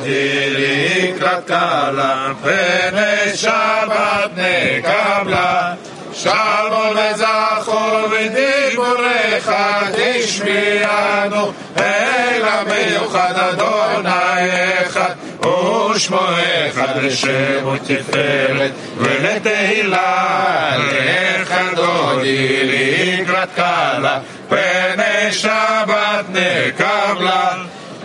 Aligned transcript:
דודי 0.00 0.50
לקראת 0.50 1.46
קלה, 1.46 2.32
פני 2.42 3.36
שבת 3.36 4.30
נקבלה. 4.36 5.74
שלום 6.14 6.96
וזכור 6.96 8.08
ודיבורך 8.10 9.50
תשמיענו, 9.92 11.52
אל 11.76 12.42
המיוחד 12.44 13.34
אדוני 13.36 14.50
אחד, 14.86 15.14
ושמו 15.94 16.20
אחד 16.68 17.02
לשם 17.02 17.66
ותפארת 17.66 18.70
ולתהילה, 18.96 20.76
לך 20.78 21.54
דודי 21.74 22.60
לקראת 22.64 23.48
קלה, 23.54 24.18
פני 24.48 25.32
שבת 25.32 26.24
נקבלה. 26.28 27.54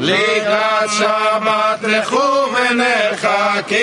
לקראת 0.05 0.89
שבת 0.97 1.79
לכו 1.83 2.45
ונרחקים 2.55 3.75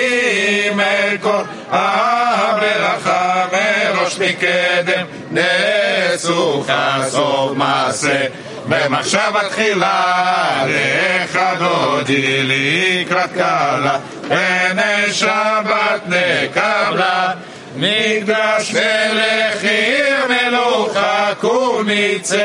אל 0.79 1.17
כל 1.21 1.43
הברכה 1.71 3.45
מראש 3.51 4.19
מקדם. 4.19 5.05
נסוכה 5.31 6.99
סוף 7.09 7.51
מעשה. 7.55 8.25
במחשבה 8.69 9.49
תחילה 9.49 10.63
לך 10.67 11.39
דודי 11.59 12.43
לקראת 12.43 13.33
קלה 13.33 13.97
פני 14.27 15.11
שבת 15.13 16.01
נקבלה 16.05 17.31
מקדש 17.75 18.73
מלך 18.73 19.63
עיר 19.63 20.15
מלוכה 20.29 21.29
קומיצי 21.39 22.35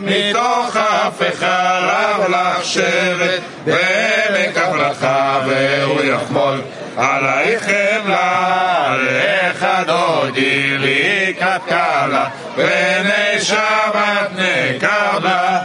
מתוך 0.00 0.76
אף 0.76 1.22
חלב 1.38 2.30
לך 2.30 2.64
שבט 2.64 3.40
ומקבלך 3.66 5.06
והוא 5.46 6.00
יחמול. 6.02 6.60
עלייך 6.96 7.62
חמלה 7.62 8.96
לך 9.00 9.66
דודי 9.86 10.78
לקראת 10.78 11.60
קלה 11.68 12.28
פני 12.54 13.40
שבת 13.40 14.30
נקבלה 14.32 15.60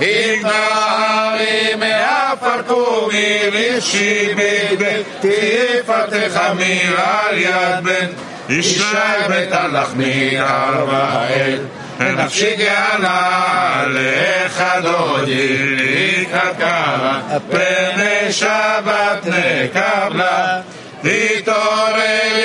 התנערי 0.00 1.74
מעפר 1.78 2.62
קומי 2.66 3.38
רישי 3.52 4.34
בית 4.34 5.06
תפתח 5.20 6.36
על 6.36 7.38
יד 7.38 7.84
בן 7.84 8.06
ישי 8.48 8.82
בית 9.28 9.52
הלחמי 9.52 10.40
ארבעאל 10.40 11.58
נפשי 12.00 12.56
גאלה 12.56 13.84
לך 13.86 14.64
דודי 14.82 15.76
לקראת 15.76 16.56
קלה 16.58 17.20
פני 17.50 18.32
שבת 18.32 19.26
נקבלה 19.26 20.60
תתעוררי, 21.02 22.36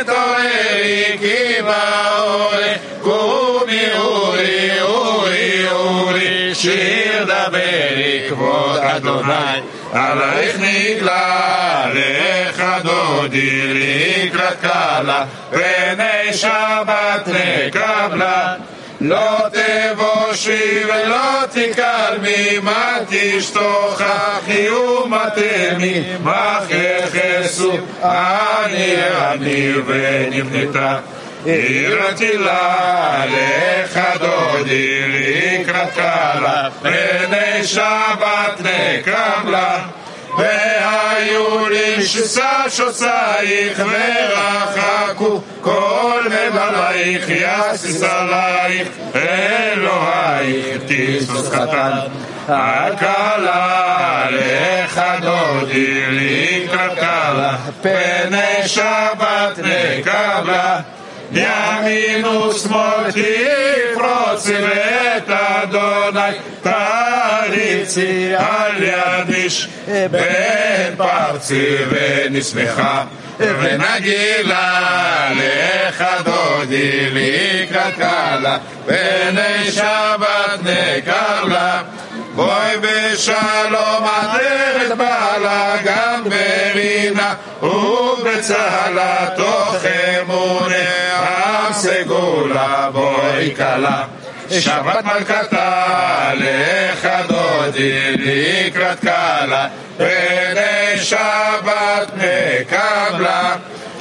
תתעוררי 0.00 1.18
כי 1.20 1.62
באורי 1.62 2.72
קומי 3.02 3.86
אורי 3.98 4.80
אורי 4.80 5.66
אורי 5.70 6.54
שיר 6.54 7.24
דברי 7.24 8.26
כבוד 8.28 8.78
אדוני 8.78 9.60
עלייך 9.92 10.56
נגלה 10.60 11.86
לך 11.94 12.64
דודי 12.82 13.74
לקראת 13.74 14.60
קלה 14.60 15.24
פני 15.50 16.32
שבת 16.32 17.28
נקבלה 17.28 18.54
לא 19.00 19.38
תבושי 19.48 20.84
ולא 20.84 21.46
תקלמי, 21.46 22.58
מה 22.62 22.96
תשתוכחי 23.08 24.70
ומתמי, 24.70 26.02
מה 26.22 26.60
ככסו, 26.68 27.72
אני 28.02 28.94
אני 29.32 29.72
ונבנתה. 29.86 30.98
עירתי 31.44 32.36
לה 32.36 33.24
לך 33.26 34.00
דודי 34.20 35.00
לקראת 35.08 35.94
קלה, 35.94 36.68
פני 36.82 37.64
שבת 37.64 38.60
נקבלה. 38.60 39.78
והיו 40.38 41.68
לי 41.68 42.06
ששושייך 42.06 43.78
ורחקו 43.78 45.40
כל 45.60 46.22
מבלייך 46.26 47.24
יסיס 47.28 48.02
עלייך 48.02 48.88
אלוהיך 49.14 50.82
תיסוס 50.86 51.48
קטן 51.48 51.90
הקלה 52.48 54.26
לך 54.30 55.00
דודי 55.20 56.02
לקראת 56.10 56.98
קלה 56.98 57.56
פני 57.82 58.68
שבת 58.68 59.58
נקבלה 59.58 60.80
ימין 61.32 62.24
ושמאל 62.26 63.10
תפרוצי 63.10 64.54
ואת 64.54 65.30
אדוני. 65.30 66.36
תריצי 66.62 68.32
על 68.36 68.82
יד 68.82 69.34
איש 69.34 69.68
בן 70.10 70.94
פרצי 70.96 71.76
ונשמחה. 71.90 73.04
ונגילה 73.40 75.30
לך 75.30 76.04
דודי 76.24 77.10
לקראת 77.10 77.94
קלה 77.94 78.58
פני 78.86 79.70
שבת 79.70 80.60
נקבלה 80.62 81.82
בואי 82.40 82.76
בשלום 82.80 84.04
עטרת 84.04 84.96
בעלה 84.96 85.76
גם 85.84 86.24
ברינה 86.24 87.34
ובצהלה 87.62 89.26
תוך 89.36 89.76
אמונה 90.20 90.76
עם 91.66 91.72
סגולה 91.72 92.88
בואי 92.92 93.54
כלה. 93.56 94.04
שבת 94.50 95.04
מלכתה 95.04 96.30
לך 96.34 97.08
דודי 97.28 98.16
לקראת 98.16 99.00
קלה 99.00 99.68
פני 99.96 100.98
שבת 100.98 102.10
נקבלה 102.16 103.56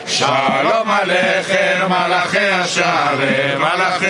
שלום 0.08 0.92
עליכם 1.02 1.88
מלאכי 1.90 2.48
השער 2.48 3.18
מלאכי 3.58 4.06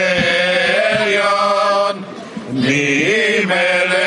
עליון. 1.00 2.04
מי 2.52 3.46
מלך 3.46 3.90
מלאכי 3.90 3.99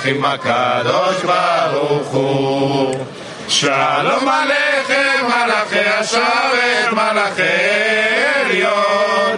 המלכים 0.00 0.24
הקדוש 0.24 1.22
ברוך 1.24 2.08
הוא. 2.08 2.94
שלום 3.48 4.28
עליכם 4.28 5.26
מלאכי 5.26 5.88
השרת 5.88 6.92
מלאכי 6.92 7.42
עליון. 8.44 9.36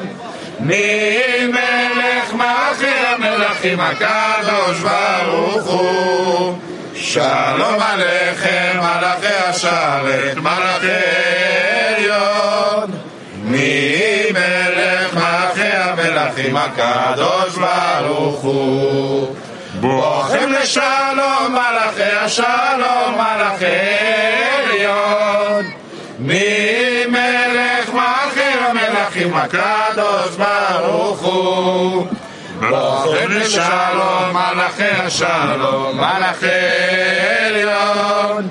מי 0.61 1.47
מלך 1.47 2.33
מלאכי 2.33 2.87
המלכים 2.87 3.81
הקדוש 3.81 4.79
ברוך 4.81 5.65
הוא? 5.65 6.59
שלום 6.95 7.81
עליכם 7.81 8.79
מלאכי 8.79 9.35
השרת 9.49 10.37
מלאכי 10.37 10.87
עליון. 11.97 12.91
מי 13.45 14.25
מלך 14.33 15.15
מלאכי 15.15 15.77
המלכים 15.77 16.57
הקדוש 16.57 17.57
ברוך 17.57 18.41
הוא 18.43 19.37
בואכם 19.83 20.53
לשלום 20.53 21.49
מלאכי 21.49 22.03
השלום 22.03 23.15
מלאכי 23.15 23.67
עליון. 24.59 25.65
מי 26.19 27.07
מלך 27.09 27.91
מלכי 27.95 28.51
המלכים 28.61 29.35
הקדוש 29.35 30.37
ברוך 30.37 31.21
הוא. 31.21 32.07
בואכם 32.61 33.31
לשלום 33.31 34.33
מלאכי 34.33 35.03
השלום 35.07 35.97
מלאכי 35.97 36.47
עליון. 37.47 38.49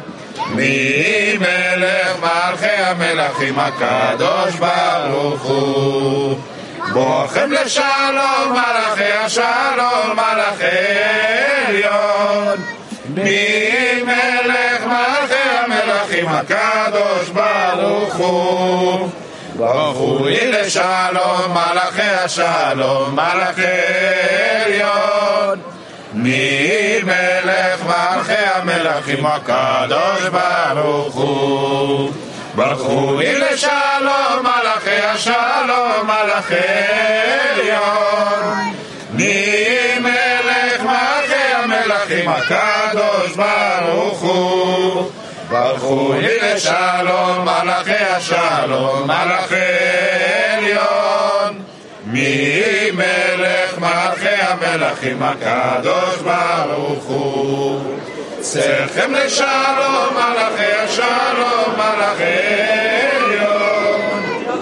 מי 0.56 1.38
מלך 1.40 2.18
מלכי 2.20 2.66
המלכים 2.68 3.60
הקדוש 3.60 4.56
ברוך 4.56 5.42
הוא 5.42 6.38
בואכם 6.94 7.52
לשלום 7.52 8.52
מלאכי 8.52 9.12
השלום 9.12 10.14
מלאכי 10.14 10.66
עליון. 11.68 12.58
מי 13.10 14.04
מלך 14.04 14.86
מלכי 14.86 15.50
המלכים 15.58 16.28
הקדוש 16.28 17.30
ברוך 17.30 18.16
הוא. 18.16 19.10
ברכו 19.56 20.26
לי 20.26 20.52
לשלום 20.52 21.52
מלאכי 21.52 22.02
השלום 22.02 23.16
מלאכי 23.16 23.62
עליון. 24.66 25.60
מי 26.14 27.00
מלך 27.04 27.84
מלכי 27.86 28.46
המלכים 28.56 29.26
הקדוש 29.26 30.22
ברוך 30.32 31.16
הוא 31.16 32.12
ברכו 32.56 33.18
לי 33.18 33.40
לשלום 33.40 34.44
מלאכי 34.44 35.06
השלום 35.06 36.08
מלאכי 36.08 36.56
עליון 37.52 38.72
מי 39.14 40.00
מלך 40.00 40.82
מלכי 40.82 41.54
המלכים 41.54 42.30
הקדוש 42.30 43.36
ברוך 43.36 44.22
הוא. 44.22 45.12
ברכו 45.50 46.14
לי 46.14 46.38
לשלום, 46.42 47.46
מלאכי 47.46 47.92
השלום, 47.92 49.04
מלאכי 49.04 49.56
עליון. 50.58 51.64
מי 52.06 52.92
מלך 52.94 53.78
מלאכי 53.78 54.28
המלכים 54.28 55.24
הקדוש 55.24 56.16
ברוך 56.16 57.04
הוא. 57.04 57.98
צריכם 58.42 59.14
לשלום, 59.14 60.14
מלאכי 60.14 60.72
השלום, 60.84 61.74
מלאכי 61.74 62.24
עליון. 63.16 64.02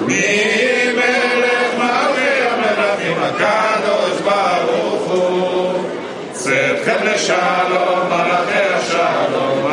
מי 0.02 0.94
מלך 0.94 1.74
מלאכי 1.78 2.42
המלכים 2.50 3.18
הקדוש 3.24 4.22
ברוך 4.22 5.08
הוא. 5.08 5.84
צריכם 6.32 6.98
לשלום, 7.04 8.10
מלאכי 8.10 8.74
השלום, 8.74 9.69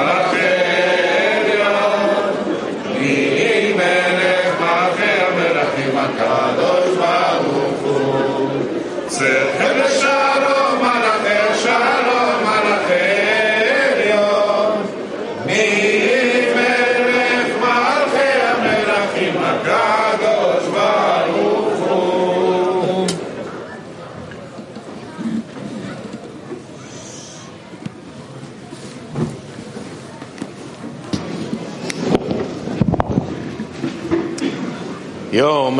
Yom 35.36 35.76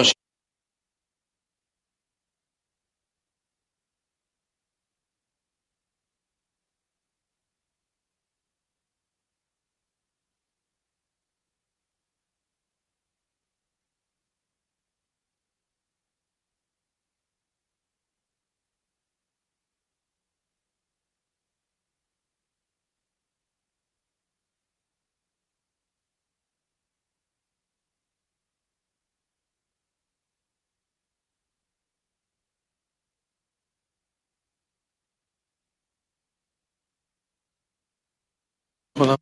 הש... 38.95 39.15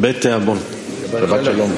בית 0.00 0.20
תיאבון. 0.20 0.58
שבת 1.10 1.44
שלום. 1.44 1.70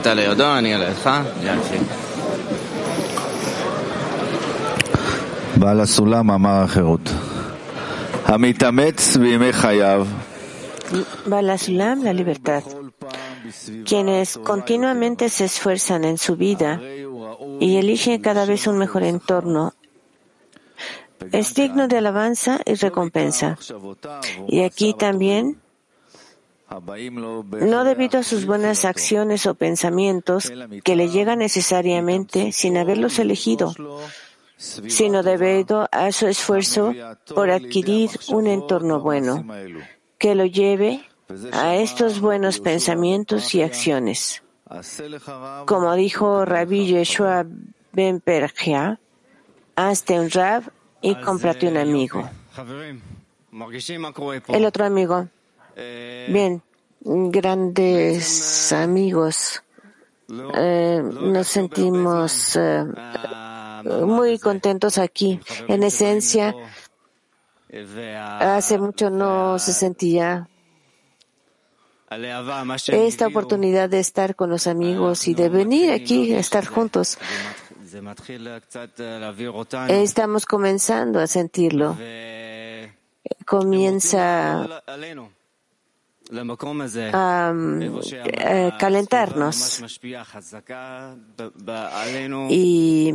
אתה 0.00 0.14
לידו, 0.14 0.58
אני 0.58 0.76
לידך? 0.76 1.10
יופי. 1.42 1.78
בעל 5.56 5.80
הסולם 5.80 6.30
אמר 6.30 6.62
החירות. 6.62 7.10
המתאמץ 8.24 9.16
בימי 9.16 9.52
חייו, 9.52 10.06
Bala 11.26 11.58
Sulam, 11.58 12.04
la 12.04 12.12
libertad. 12.12 12.62
Quienes 13.84 14.38
continuamente 14.38 15.28
se 15.28 15.44
esfuerzan 15.44 16.04
en 16.04 16.18
su 16.18 16.36
vida 16.36 16.80
y 17.60 17.76
eligen 17.76 18.20
cada 18.20 18.44
vez 18.46 18.66
un 18.66 18.78
mejor 18.78 19.02
entorno, 19.02 19.74
es 21.32 21.54
digno 21.54 21.88
de 21.88 21.98
alabanza 21.98 22.60
y 22.64 22.74
recompensa. 22.74 23.58
Y 24.48 24.62
aquí 24.62 24.94
también, 24.94 25.60
no 26.71 27.83
debido 27.83 28.19
a 28.19 28.23
sus 28.23 28.45
buenas 28.45 28.85
acciones 28.85 29.45
o 29.45 29.55
pensamientos 29.55 30.51
que 30.83 30.95
le 30.95 31.09
llegan 31.09 31.39
necesariamente 31.39 32.51
sin 32.51 32.77
haberlos 32.77 33.19
elegido, 33.19 33.73
sino 34.57 35.23
debido 35.23 35.89
a 35.91 36.11
su 36.11 36.27
esfuerzo 36.27 36.93
por 37.35 37.49
adquirir 37.49 38.11
un 38.29 38.47
entorno 38.47 39.01
bueno 39.01 39.45
que 40.17 40.35
lo 40.35 40.45
lleve 40.45 41.03
a 41.51 41.75
estos 41.75 42.21
buenos 42.21 42.59
pensamientos 42.59 43.53
y 43.55 43.63
acciones. 43.63 44.43
Como 45.65 45.95
dijo 45.95 46.45
Rabbi 46.45 46.85
Yeshua 46.85 47.45
Ben 47.91 48.21
Pergia, 48.21 48.99
hazte 49.75 50.19
un 50.19 50.29
rab 50.29 50.71
y 51.01 51.15
cómprate 51.15 51.67
un 51.67 51.77
amigo. 51.77 52.29
El 54.47 54.65
otro 54.65 54.85
amigo. 54.85 55.27
Bien, 55.75 56.61
grandes 57.01 58.71
amigos. 58.71 59.63
Eh, 60.29 61.01
nos 61.03 61.47
sentimos 61.47 62.55
eh, 62.55 62.85
muy 63.83 64.39
contentos 64.39 64.97
aquí. 64.97 65.39
En 65.67 65.83
esencia, 65.83 66.55
hace 68.39 68.77
mucho 68.77 69.09
no 69.09 69.59
se 69.59 69.73
sentía 69.73 70.47
esta 72.87 73.27
oportunidad 73.27 73.89
de 73.89 73.99
estar 73.99 74.35
con 74.35 74.49
los 74.49 74.67
amigos 74.67 75.29
y 75.29 75.33
de 75.33 75.47
venir 75.47 75.91
aquí 75.91 76.33
a 76.33 76.39
estar 76.39 76.65
juntos. 76.65 77.17
Estamos 79.87 80.45
comenzando 80.45 81.19
a 81.19 81.27
sentirlo. 81.27 81.97
Comienza 83.45 84.83
eh, 88.23 88.71
calentarnos 88.79 89.83
y 92.49 93.13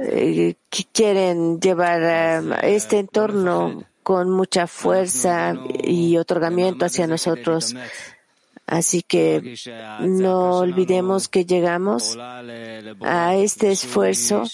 eh, 0.00 0.54
quieren 0.92 1.60
llevar 1.60 2.64
este 2.64 2.98
entorno 2.98 3.84
con 4.02 4.30
mucha 4.30 4.66
fuerza 4.66 5.54
y 5.82 6.16
otorgamiento 6.16 6.86
hacia 6.86 7.06
nosotros. 7.06 7.74
Así 8.70 9.02
que 9.02 9.56
no 9.98 10.58
olvidemos 10.58 11.26
que 11.28 11.44
llegamos 11.44 12.16
a 12.16 13.34
este 13.34 13.72
esfuerzo 13.72 14.44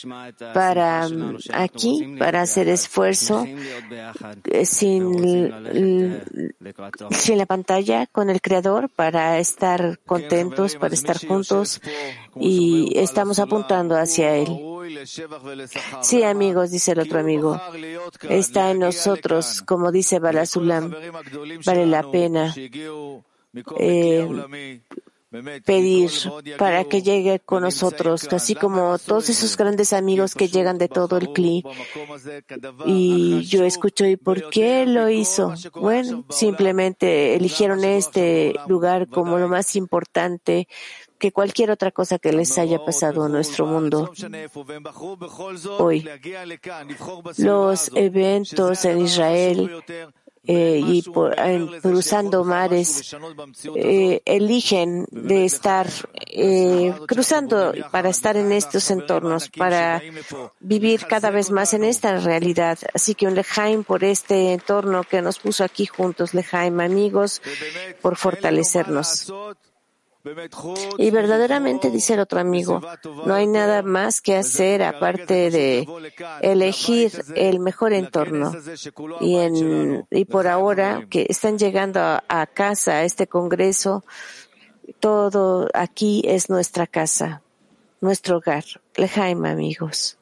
para 0.54 1.06
mm, 1.06 1.36
aquí, 1.52 2.16
para 2.18 2.40
hacer 2.40 2.68
esfuerzo 2.70 3.46
eh, 4.44 4.64
sin, 4.64 6.18
la 7.36 7.46
pantalla 7.46 8.06
con 8.06 8.30
el 8.30 8.40
Creador, 8.40 8.88
para 8.88 9.38
estar 9.38 9.98
contentos, 10.06 10.76
para 10.76 10.94
estar 10.94 11.18
juntos 11.18 11.82
y 12.40 12.98
estamos 12.98 13.38
apuntando 13.38 13.98
hacia 13.98 14.34
Él. 14.34 14.48
Sí, 16.00 16.22
amigos, 16.22 16.70
dice 16.70 16.92
el 16.92 17.00
otro 17.00 17.20
amigo, 17.20 17.60
está 18.30 18.70
en 18.70 18.78
nosotros, 18.78 19.60
como 19.60 19.92
dice 19.92 20.20
Balasulam, 20.20 20.94
vale 21.66 21.84
la 21.86 22.10
pena 22.10 22.54
eh, 23.78 24.80
pedir 25.64 26.10
para 26.58 26.84
que 26.84 27.02
llegue 27.02 27.40
con 27.40 27.62
nosotros, 27.62 28.28
así 28.32 28.54
como 28.54 28.98
todos 28.98 29.28
esos 29.28 29.56
grandes 29.56 29.92
amigos 29.92 30.34
que 30.34 30.48
llegan 30.48 30.78
de 30.78 30.88
todo 30.88 31.16
el 31.18 31.32
CLI. 31.32 31.64
Y 32.86 33.42
yo 33.44 33.64
escucho, 33.64 34.06
¿y 34.06 34.16
por 34.16 34.50
qué 34.50 34.86
lo 34.86 35.08
hizo? 35.08 35.54
Bueno, 35.74 36.24
simplemente 36.30 37.34
eligieron 37.34 37.84
este 37.84 38.54
lugar 38.68 39.08
como 39.08 39.38
lo 39.38 39.48
más 39.48 39.76
importante 39.76 40.68
que 41.18 41.32
cualquier 41.32 41.70
otra 41.70 41.90
cosa 41.90 42.18
que 42.18 42.32
les 42.32 42.58
haya 42.58 42.84
pasado 42.84 43.26
en 43.26 43.32
nuestro 43.32 43.66
mundo 43.66 44.12
hoy. 45.78 46.06
Los 47.38 47.90
eventos 47.94 48.84
en 48.84 49.00
Israel 49.00 49.82
eh, 50.46 50.80
y 50.84 51.02
por, 51.02 51.34
cruzando 51.80 52.44
mares 52.44 53.16
eh, 53.74 54.22
eligen 54.24 55.06
de 55.10 55.44
estar 55.44 55.88
eh, 56.26 56.94
cruzando 57.06 57.72
para 57.90 58.10
estar 58.10 58.36
en 58.36 58.52
estos 58.52 58.90
entornos, 58.90 59.48
para 59.48 60.00
vivir 60.60 61.06
cada 61.06 61.30
vez 61.30 61.50
más 61.50 61.74
en 61.74 61.84
esta 61.84 62.18
realidad. 62.18 62.78
Así 62.94 63.14
que 63.14 63.26
un 63.26 63.34
lejaim 63.34 63.82
por 63.82 64.04
este 64.04 64.52
entorno 64.52 65.02
que 65.02 65.22
nos 65.22 65.38
puso 65.38 65.64
aquí 65.64 65.86
juntos, 65.86 66.34
lejaim 66.34 66.80
amigos, 66.80 67.42
por 68.00 68.16
fortalecernos. 68.16 69.32
Y 70.98 71.10
verdaderamente, 71.10 71.90
dice 71.90 72.14
el 72.14 72.20
otro 72.20 72.40
amigo, 72.40 72.80
no 73.24 73.34
hay 73.34 73.46
nada 73.46 73.82
más 73.82 74.20
que 74.20 74.36
hacer 74.36 74.82
aparte 74.82 75.50
de 75.50 75.86
elegir 76.40 77.12
el 77.34 77.60
mejor 77.60 77.92
entorno. 77.92 78.52
Y, 79.20 80.24
por 80.26 80.46
ahora 80.46 81.06
que 81.08 81.26
están 81.28 81.58
llegando 81.58 82.00
a, 82.00 82.24
a 82.28 82.46
casa, 82.46 82.92
a 82.92 83.04
este 83.04 83.26
congreso, 83.26 84.04
todo 85.00 85.68
aquí 85.74 86.22
es 86.24 86.50
nuestra 86.50 86.86
casa, 86.86 87.42
nuestro 88.00 88.38
hogar. 88.38 88.64
Lejaim, 88.96 89.44
amigos. 89.44 90.18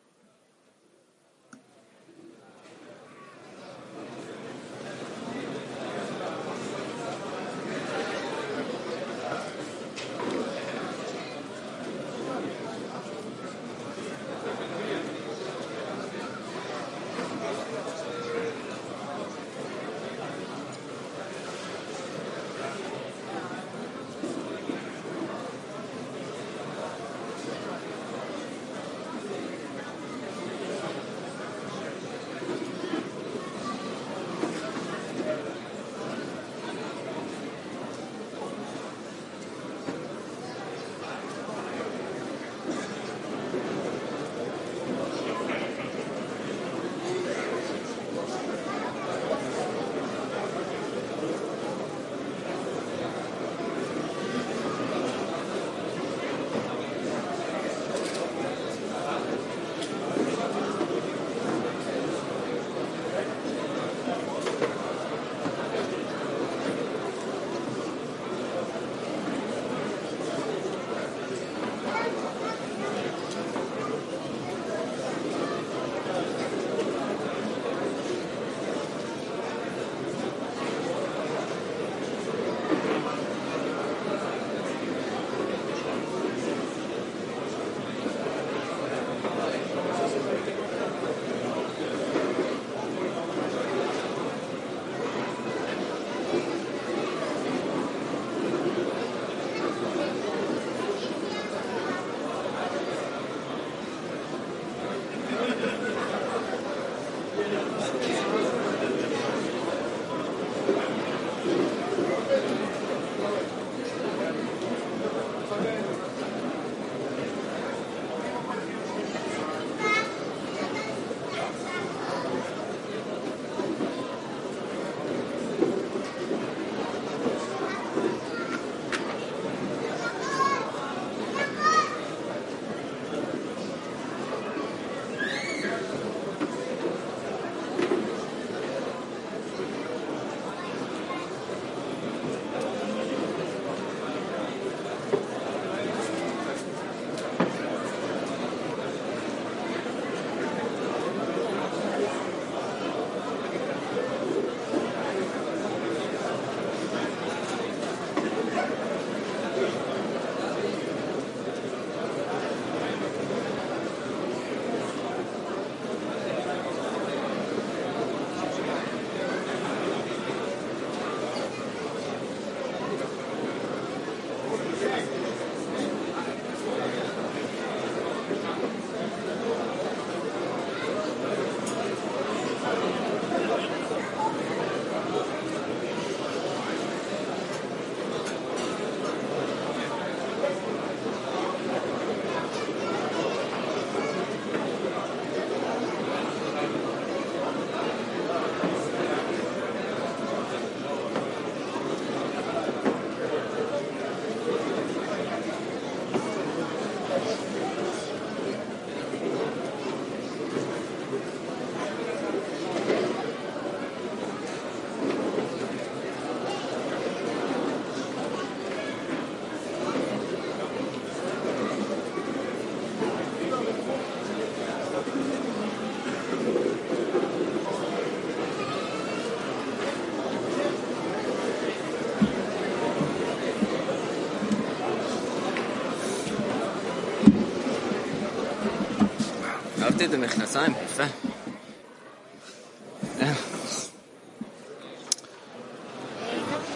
את 240.03 240.13
המכנסיים, 240.13 240.73
יפה. 240.85 241.03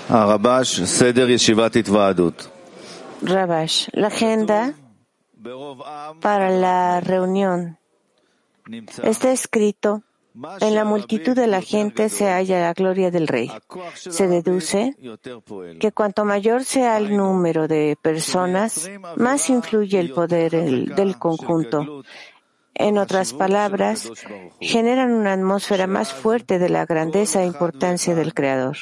הרבש, 0.09 0.81
סדר 0.81 1.29
ישיבת 1.29 1.75
התוועדות. 1.75 2.47
Rabash, 3.23 3.89
la 3.95 4.07
agenda 4.09 4.71
ברוב 5.37 5.81
עם 5.83 6.19
para 6.21 6.49
la 6.49 6.99
reunión 7.09 7.75
נמצא 8.69 9.01
está 9.03 9.31
escrito 9.31 10.01
en 10.61 10.73
la 10.75 10.83
multitud 10.83 11.35
de 11.35 11.47
la 11.47 11.61
gente 11.61 12.09
se 12.09 12.25
halla 12.25 12.59
la 12.67 12.73
gloria 12.73 13.11
del 13.11 13.27
rey. 13.27 13.49
הכוח 13.49 13.95
של 13.95 14.11
Se 14.11 14.23
הרבים 14.23 14.41
deduce 14.59 14.91
יותר 14.99 15.39
פועל. 15.45 15.77
que 15.79 15.91
cuanto 15.91 16.25
mayor 16.25 16.63
sea 16.65 16.97
el 16.97 17.15
número 17.15 17.67
de 17.67 17.95
personas, 18.01 18.89
más 19.15 19.49
influye 19.49 19.99
el 19.99 20.11
poder 20.11 20.53
el- 20.55 20.85
del 20.95 21.17
conjunto. 21.17 22.03
En 22.78 22.96
otras 22.96 23.32
palabras, 23.32 24.08
generan 24.60 25.12
una 25.12 25.32
atmósfera 25.32 25.86
más 25.86 26.12
fuerte 26.12 26.58
de 26.58 26.68
la 26.68 26.86
grandeza 26.86 27.42
e 27.42 27.46
importancia 27.46 28.14
del 28.14 28.34
Creador. 28.34 28.76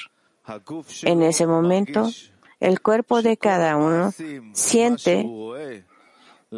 En 1.03 1.23
ese 1.23 1.47
momento, 1.47 2.11
el 2.61 2.81
cuerpo 2.81 3.23
de 3.23 3.37
cada 3.39 3.77
uno 3.77 4.13
siente 4.53 5.27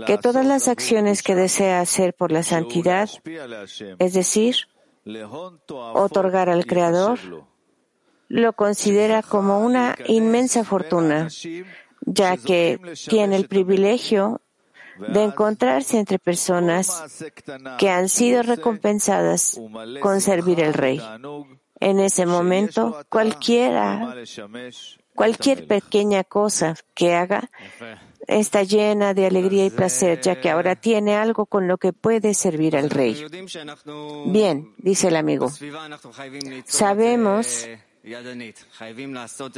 que 0.07 0.19
todas 0.19 0.45
las 0.45 0.69
acciones 0.69 1.23
que 1.23 1.35
desea 1.35 1.81
hacer 1.81 2.13
por 2.13 2.33
la 2.33 2.43
santidad, 2.43 3.09
es 3.99 4.13
decir, 4.13 4.57
otorgar 5.69 6.51
al 6.51 6.67
Creador, 6.67 7.19
lo 8.29 8.53
considera 8.53 9.23
como 9.23 9.61
una 9.61 9.97
inmensa 10.07 10.65
fortuna, 10.65 11.29
ya 12.03 12.37
que 12.37 12.79
tiene 13.09 13.37
el 13.37 13.49
privilegio 13.49 14.43
de 14.99 15.23
encontrarse 15.23 15.99
entre 15.99 16.19
personas 16.19 17.25
que 17.79 17.91
han 17.91 18.09
sido 18.09 18.43
recompensadas 18.43 19.61
con 20.01 20.21
servir 20.21 20.63
al 20.65 20.75
Rey. 20.75 21.01
En 21.81 22.01
ese 22.01 22.27
momento, 22.27 23.05
cualquiera, 23.09 24.15
cualquier 25.15 25.67
pequeña 25.67 26.25
cosa 26.25 26.75
que 26.95 27.15
haga 27.15 27.51
está 28.27 28.63
llena 28.63 29.15
de 29.15 29.27
alegría 29.27 29.65
y 29.67 29.71
placer, 29.71 30.21
ya 30.21 30.41
que 30.41 30.51
ahora 30.51 30.77
tiene 30.77 31.17
algo 31.17 31.47
con 31.47 31.67
lo 31.67 31.79
que 31.79 31.93
puede 31.93 32.35
servir 32.35 32.77
al 32.77 32.91
Rey. 32.91 33.25
Bien, 34.27 34.75
dice 34.77 35.09
el 35.09 35.17
amigo. 35.17 35.51
Sabemos 36.67 37.69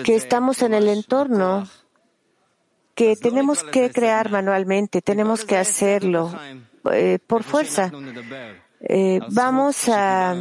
que 0.05 0.15
estamos 0.15 0.63
en 0.63 0.75
el 0.75 0.89
entorno 0.89 1.69
que 3.01 3.17
tenemos 3.17 3.63
que 3.65 3.91
crear 3.91 4.31
manualmente, 4.31 5.01
tenemos 5.01 5.47
que 5.47 5.57
hacerlo 5.57 6.31
eh, 6.93 7.19
por 7.27 7.45
fuerza. 7.45 7.91
Eh, 8.83 9.21
vamos, 9.31 9.89
a, 9.89 10.37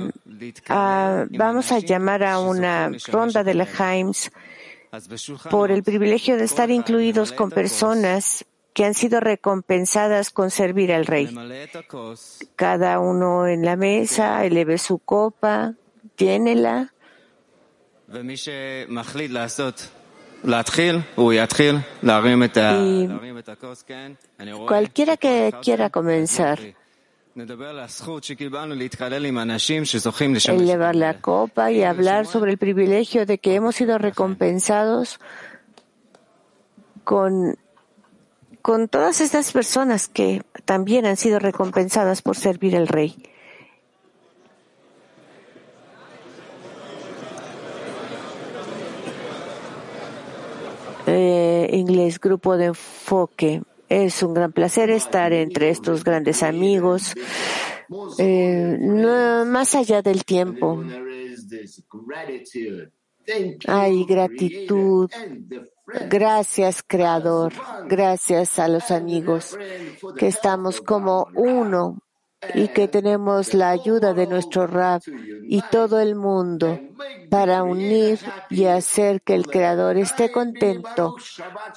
vamos 1.30 1.72
a 1.72 1.80
llamar 1.80 2.22
a 2.26 2.40
una 2.40 2.92
ronda 3.08 3.46
de 3.46 3.54
la 3.54 3.66
Jaims 3.66 4.30
por 5.50 5.72
el 5.72 5.84
privilegio 5.84 6.36
de 6.36 6.44
estar 6.44 6.70
incluidos 6.70 7.32
con 7.32 7.50
personas 7.50 8.46
que 8.74 8.84
han 8.84 8.94
sido 8.94 9.22
recompensadas 9.22 10.30
con 10.30 10.52
servir 10.52 10.92
al 10.92 11.06
rey. 11.06 11.34
Cada 12.58 13.00
uno 13.00 13.48
en 13.48 13.64
la 13.64 13.78
mesa 13.78 14.44
eleve 14.44 14.80
su 14.80 15.00
copa, 15.00 15.76
llénela. 16.18 16.94
Y 22.84 23.08
cualquiera 24.68 25.18
que 25.18 25.54
quiera 25.62 25.90
comenzar, 25.90 26.60
el 27.36 27.46
llevar 30.66 30.96
la 30.96 31.22
copa 31.22 31.72
y 31.72 31.84
hablar 31.84 32.26
sobre 32.26 32.52
el 32.52 32.58
privilegio 32.58 33.26
de 33.26 33.38
que 33.38 33.56
hemos 33.56 33.76
sido 33.76 33.98
recompensados 33.98 35.20
con, 37.04 37.58
con 38.62 38.88
todas 38.88 39.22
estas 39.22 39.52
personas 39.52 40.08
que 40.08 40.44
también 40.66 41.06
han 41.06 41.18
sido 41.18 41.40
recompensadas 41.40 42.22
por 42.22 42.36
servir 42.36 42.76
al 42.76 42.88
rey. 42.88 43.29
Inglés, 51.76 52.20
grupo 52.20 52.58
de 52.58 52.66
enfoque. 52.66 53.62
Es 53.88 54.22
un 54.22 54.34
gran 54.34 54.52
placer 54.52 54.90
estar 54.92 55.34
entre 55.34 55.70
estos 55.70 56.04
grandes 56.04 56.44
amigos, 56.44 57.14
eh, 58.20 58.78
más 59.48 59.74
allá 59.74 60.02
del 60.02 60.26
tiempo. 60.26 60.84
Hay 63.68 64.06
gratitud. 64.06 65.10
Gracias, 66.08 66.84
Creador. 66.86 67.54
Gracias 67.88 68.60
a 68.60 68.68
los 68.68 68.92
amigos 68.92 69.58
que 70.18 70.28
estamos 70.28 70.82
como 70.82 71.28
uno 71.34 71.98
y 72.54 72.70
que 72.70 72.88
tenemos 72.88 73.54
la 73.54 73.70
ayuda 73.70 74.14
de 74.14 74.26
nuestro 74.28 74.66
Rab 74.66 75.02
y 75.44 75.62
todo 75.72 76.00
el 76.00 76.16
mundo 76.16 76.80
para 77.30 77.64
unir 77.64 78.20
y 78.50 78.66
hacer 78.66 79.22
que 79.22 79.36
el 79.36 79.48
Creador 79.48 79.98
esté 79.98 80.32
contento. 80.32 81.16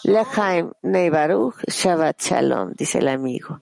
Lechaim 0.05 0.72
Neibaruch 0.83 1.57
Shabbat 1.66 2.20
Shalom, 2.20 2.72
dice 2.77 2.98
el 2.98 3.09
amigo. 3.09 3.61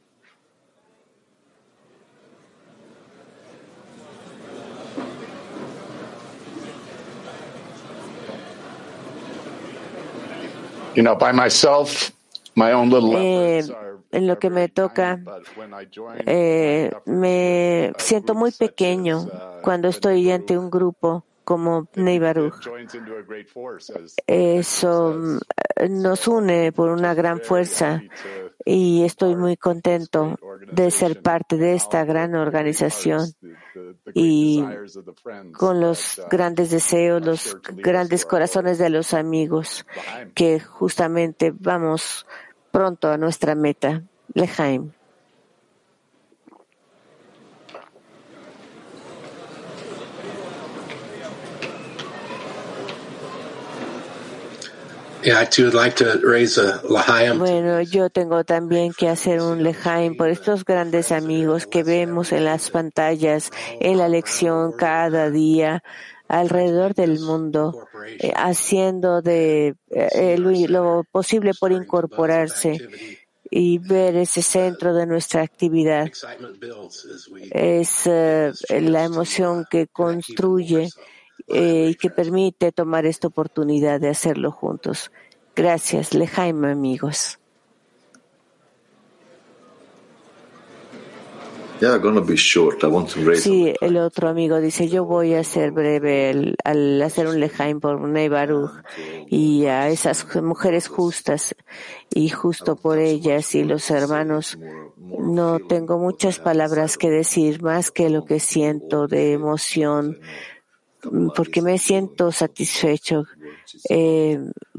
You 10.95 11.05
know, 11.05 11.15
by 11.15 11.33
myself, 11.33 12.11
my 12.57 12.73
own 12.73 12.91
little 12.91 13.17
Eh, 13.17 13.59
efforts 13.59 13.71
are 13.71 13.90
en 14.13 14.27
lo 14.27 14.39
que 14.39 14.51
me 14.51 14.69
toca, 14.69 15.21
eh, 16.27 16.91
me 17.07 17.93
siento 17.99 18.35
muy 18.35 18.53
pequeño 18.53 19.29
cuando 19.63 19.89
estoy 19.89 20.31
ante 20.31 20.59
un 20.59 20.71
grupo 20.71 21.25
como 21.45 21.89
Neibaruch. 21.97 22.69
Eso 24.27 25.15
mm, 25.17 25.39
nos 26.03 26.29
une 26.29 26.73
por 26.73 26.91
una 26.91 27.15
gran 27.15 27.41
fuerza 27.41 28.03
y 28.65 29.05
estoy 29.05 29.35
muy 29.37 29.57
contento 29.57 30.39
de 30.71 30.91
ser 30.91 31.23
parte 31.23 31.57
de 31.57 31.75
esta 31.75 32.05
gran 32.05 32.35
organización 32.35 33.33
y 34.15 34.65
con 35.53 35.81
los 35.81 36.23
grandes 36.31 36.71
deseos, 36.71 37.25
los 37.25 37.57
grandes 37.73 38.27
corazones 38.27 38.79
de 38.79 38.91
los 38.91 39.15
amigos 39.15 39.87
que 40.35 40.61
justamente 40.61 41.53
vamos 41.53 42.27
pronto 42.71 43.11
a 43.11 43.17
nuestra 43.17 43.55
meta. 43.55 44.03
Lejaim. 44.35 44.93
Yeah, 55.23 55.41
I 55.41 55.63
would 55.63 55.75
like 55.75 55.97
to 55.97 56.19
raise 56.25 56.57
a. 56.57 56.81
Bueno, 57.37 57.83
yo 57.83 58.09
tengo 58.09 58.43
también 58.45 58.95
que 58.95 59.07
hacer 59.07 59.43
un 59.43 59.63
lejaim 59.63 60.17
por 60.17 60.31
estos 60.31 60.65
grandes 60.65 61.13
amigos 61.13 61.67
que 61.67 61.83
vemos 61.83 62.33
en 62.33 62.47
las 62.47 62.71
pantallas, 62.71 63.51
en 63.81 63.99
la 63.99 64.09
lección 64.09 64.73
cada 64.73 65.29
día 65.29 65.83
alrededor 66.31 66.95
del 66.95 67.19
mundo, 67.19 67.89
eh, 68.21 68.33
haciendo 68.37 69.21
de 69.21 69.75
eh, 69.91 70.39
lo, 70.39 70.53
lo 70.69 71.05
posible 71.11 71.53
por 71.59 71.73
incorporarse 71.73 72.79
y 73.51 73.79
ver 73.79 74.15
ese 74.15 74.41
centro 74.41 74.95
de 74.95 75.07
nuestra 75.07 75.43
actividad. 75.43 76.09
Es 77.51 78.07
eh, 78.07 78.53
la 78.69 79.05
emoción 79.05 79.67
que 79.69 79.89
construye 79.89 80.89
y 81.49 81.95
que 81.97 82.11
permite 82.11 82.71
tomar 82.71 83.07
esta 83.07 83.27
oportunidad 83.27 83.99
de 83.99 84.11
hacerlo 84.11 84.53
juntos. 84.53 85.11
Gracias, 85.57 86.15
Lejaim, 86.15 86.65
amigos. 86.65 87.41
Yeah, 90.93 90.97
gonna 90.97 90.97
be 90.97 90.99
short. 91.01 91.39
I 91.41 91.49
want 91.49 91.59
to 91.59 91.67
raise 91.67 91.70
Sí, 93.43 93.73
el 93.81 93.97
otro 93.97 94.29
amigo 94.29 94.61
dice, 94.61 94.89
yo 94.89 95.05
voy 95.05 95.35
a 95.35 95.45
ser 95.45 95.73
breve 95.73 96.31
al, 96.31 96.57
al 96.65 97.03
hacer 97.03 97.27
un 97.27 97.41
lejaim 97.41 97.81
por 97.81 98.01
Ney 98.01 98.29
Baruch 98.29 98.71
y 99.29 99.67
a 99.67 99.89
esas 99.89 100.27
mujeres 100.43 100.89
justas 100.89 101.55
y 102.15 102.29
justo 102.29 102.77
por 102.77 102.99
ellas 102.99 103.55
y 103.55 103.65
los 103.65 103.91
hermanos. 103.91 104.59
No 104.97 105.59
tengo 105.59 105.99
muchas 105.99 106.39
palabras 106.39 106.99
que 106.99 107.11
decir 107.11 107.63
más 107.63 107.91
que 107.91 108.11
lo 108.11 108.25
que 108.25 108.41
siento 108.41 109.07
de 109.07 109.33
emoción 109.33 110.19
porque 111.35 111.63
me 111.63 111.79
siento 111.79 112.33
satisfecho. 112.33 113.25
Eh, 113.89 114.39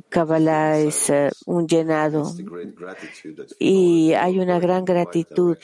Kabbalah 0.10 0.78
es 0.80 1.10
eh, 1.10 1.30
un 1.46 1.68
llenado. 1.68 2.32
Y 3.60 4.14
hay 4.14 4.40
una 4.40 4.60
gran 4.60 4.86
gratitud 4.86 5.58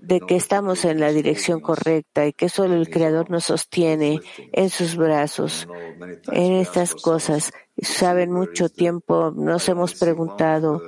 de 0.00 0.20
que 0.20 0.36
estamos 0.36 0.84
en 0.84 1.00
la 1.00 1.12
dirección 1.12 1.60
correcta 1.60 2.26
y 2.26 2.32
que 2.32 2.48
solo 2.48 2.74
el 2.74 2.88
Creador 2.88 3.30
nos 3.30 3.44
sostiene 3.44 4.20
en 4.52 4.70
sus 4.70 4.96
brazos. 4.96 5.68
En 6.32 6.52
estas 6.54 6.94
cosas, 6.94 7.52
saben 7.80 8.32
mucho 8.32 8.68
tiempo, 8.68 9.32
nos 9.34 9.68
hemos 9.68 9.94
preguntado 9.94 10.82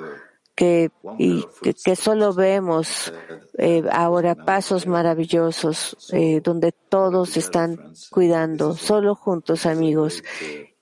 que, 0.54 0.90
y 1.18 1.44
que, 1.84 1.96
solo 1.96 2.32
vemos 2.34 3.12
eh, 3.58 3.82
ahora 3.90 4.34
pasos 4.34 4.86
maravillosos 4.86 5.96
eh, 6.12 6.40
donde 6.42 6.72
todos 6.72 7.36
están 7.36 7.94
cuidando, 8.10 8.74
solo 8.74 9.14
juntos 9.14 9.66
amigos. 9.66 10.22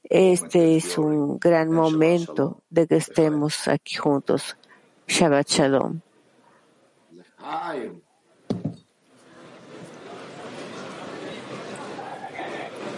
Este 0.03 0.77
es 0.77 0.99
un 0.99 1.39
gran 1.39 1.71
momento 1.71 2.63
de 2.69 2.87
que 2.87 2.97
estemos 2.97 3.69
aquí 3.69 3.95
juntos. 3.95 4.57
Shabbat 5.07 5.49
Shalom. 5.49 6.01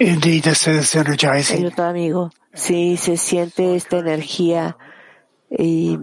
Indeed, 0.02 0.42
this 0.42 0.66
is 0.66 0.94
energizing. 0.96 1.72
amigo, 1.78 2.30
sí, 2.54 2.96
se 2.96 3.16
siente 3.16 3.76
esta 3.76 3.98
energía 3.98 4.76
y 5.48 5.96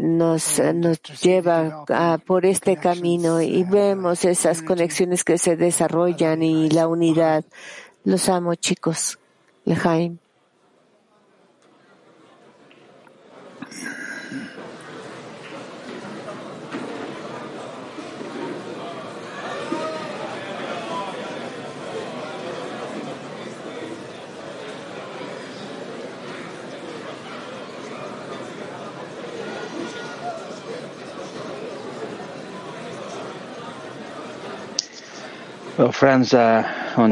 nos, 0.00 0.60
nos 0.74 1.00
lleva 1.22 1.84
por 2.26 2.44
este 2.44 2.76
camino 2.76 3.40
y 3.40 3.62
vemos 3.62 4.24
esas 4.24 4.62
conexiones 4.62 5.22
que 5.22 5.38
se 5.38 5.56
desarrollan 5.56 6.42
y 6.42 6.68
la 6.70 6.88
unidad. 6.88 7.44
Los 8.04 8.28
amo, 8.28 8.54
chicos. 8.56 9.18
Lejaim. 9.64 10.18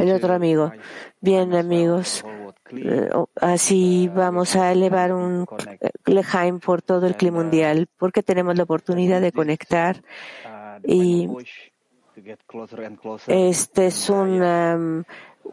El 0.00 0.08
to 0.08 0.14
otro 0.16 0.34
amigo. 0.34 0.72
Bien, 1.20 1.54
amigos. 1.54 2.24
Eh, 2.26 2.52
clear. 2.62 3.16
o- 3.16 3.28
Así 3.40 4.08
vamos 4.14 4.56
a 4.56 4.72
elevar 4.72 5.12
un 5.12 5.46
eh, 5.80 5.90
Lejaim 6.06 6.60
por 6.60 6.82
todo 6.82 7.06
el 7.06 7.16
clima 7.16 7.38
mundial, 7.42 7.88
porque 7.98 8.22
tenemos 8.22 8.56
la 8.56 8.62
oportunidad 8.64 9.20
de 9.20 9.32
conectar. 9.32 10.02
Y-. 10.84 11.26
Este 13.26 13.86
es 13.86 14.08
un 14.10 14.40
um, 14.42 15.02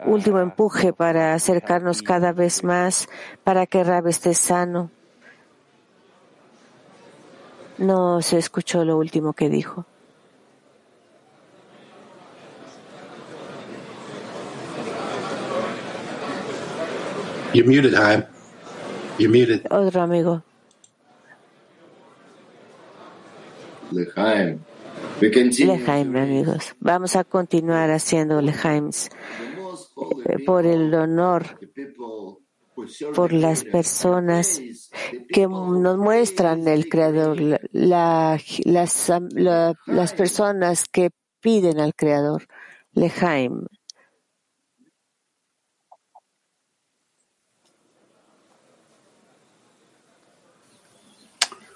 último 0.06 0.38
empuje 0.40 0.92
para 0.92 1.34
acercarnos 1.34 2.02
cada 2.02 2.32
vez 2.32 2.62
más, 2.64 3.08
para 3.44 3.66
que 3.66 3.82
Rab 3.82 4.06
esté 4.08 4.32
sano. 4.34 4.90
No 7.78 8.22
se 8.22 8.38
escuchó 8.38 8.84
lo 8.84 8.96
último 8.96 9.32
que 9.32 9.48
dijo. 9.48 9.86
You're 17.54 17.66
muted, 17.66 17.94
Haim. 17.94 18.24
You're 19.18 19.30
muted. 19.30 19.66
Otro 19.70 20.02
amigo. 20.02 20.42
L'chaim. 23.90 24.60
We 25.20 25.30
continue 25.30 25.76
amigos. 26.18 26.74
Vamos 26.80 27.14
a 27.16 27.24
continuar 27.24 27.90
haciendo 27.90 28.40
eh, 30.26 30.38
por 30.44 30.66
el 30.66 30.92
honor 30.94 31.56
the 31.60 31.66
people 31.68 32.38
who 32.74 32.88
serve 32.88 33.14
por 33.14 33.30
the 33.30 33.36
las 33.38 33.60
Creator, 33.60 33.72
personas 33.72 34.58
que 34.58 35.20
people 35.28 35.58
who 35.58 35.78
nos 35.80 35.98
muestran 35.98 36.66
el 36.66 36.84
the 36.84 36.88
Creador, 36.88 37.40
la- 37.72 38.38
las, 38.64 39.12
la- 39.34 39.74
las 39.86 40.12
personas 40.14 40.86
que 40.88 41.10
piden 41.40 41.78
al 41.80 41.94
Creador. 41.94 42.46
Lejaim. 42.94 43.52
You 43.54 43.58
know, 43.58 43.66
our, 51.34 51.44
our 51.44 51.58
organization 51.58 51.62
is 51.62 51.68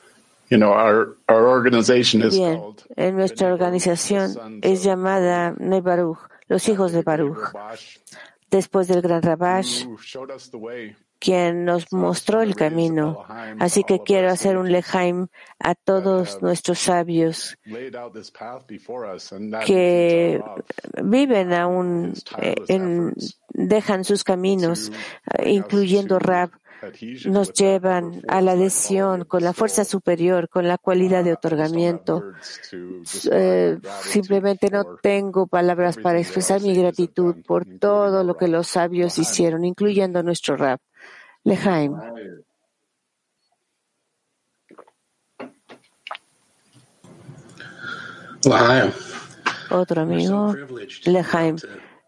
Bien, 0.49 0.61
called 0.61 1.17
en 2.97 3.17
nuestra 3.17 3.53
organización 3.53 4.61
es 4.63 4.83
llamada 4.83 5.55
Ne 5.59 5.81
Baruch, 5.81 6.19
los 6.49 6.69
hijos 6.69 6.93
de 6.93 7.03
Baruch, 7.03 7.53
después 8.51 8.89
del 8.89 9.03
gran 9.03 9.23
Rabash, 9.23 9.87
quien 11.19 11.65
nos 11.65 11.93
mostró 11.93 12.43
el 12.43 12.55
camino. 12.55 13.25
Así 13.59 13.85
que 13.85 14.01
quiero 14.01 14.31
hacer 14.31 14.57
un 14.57 14.71
lejaim 14.71 15.29
a 15.59 15.75
todos 15.75 16.43
nuestros 16.43 16.79
sabios 16.79 17.59
que 19.65 20.43
viven 21.03 21.53
aún 21.53 22.15
eh, 22.41 22.55
en, 22.69 23.15
dejan 23.49 24.05
sus 24.05 24.25
caminos, 24.25 24.93
incluyendo 25.45 26.19
Rab, 26.19 26.51
nos 27.27 27.53
llevan 27.53 28.22
a 28.29 28.40
la 28.40 28.53
adhesión 28.53 29.25
con 29.25 29.42
la 29.42 29.53
fuerza 29.53 29.85
superior, 29.85 30.49
con 30.49 30.66
la 30.68 30.79
cualidad 30.79 31.25
de 31.25 31.33
otorgamiento. 31.33 32.33
Eh, 33.31 33.79
simplemente 34.03 34.70
no 34.70 34.96
tengo 35.03 35.46
palabras 35.46 35.96
para 35.96 36.18
expresar 36.18 36.61
mi 36.62 36.75
gratitud 36.75 37.37
por 37.46 37.66
todo 37.79 38.25
lo 38.25 38.37
que 38.37 38.49
los 38.49 38.66
sabios 38.68 39.18
hicieron, 39.18 39.64
incluyendo 39.64 40.22
nuestro 40.22 40.57
rap. 40.57 40.81
Lejaim. 41.44 41.96
L'chaim. 48.44 48.92
Otro 49.70 50.03
amigo. 50.03 50.55
to 51.05 51.57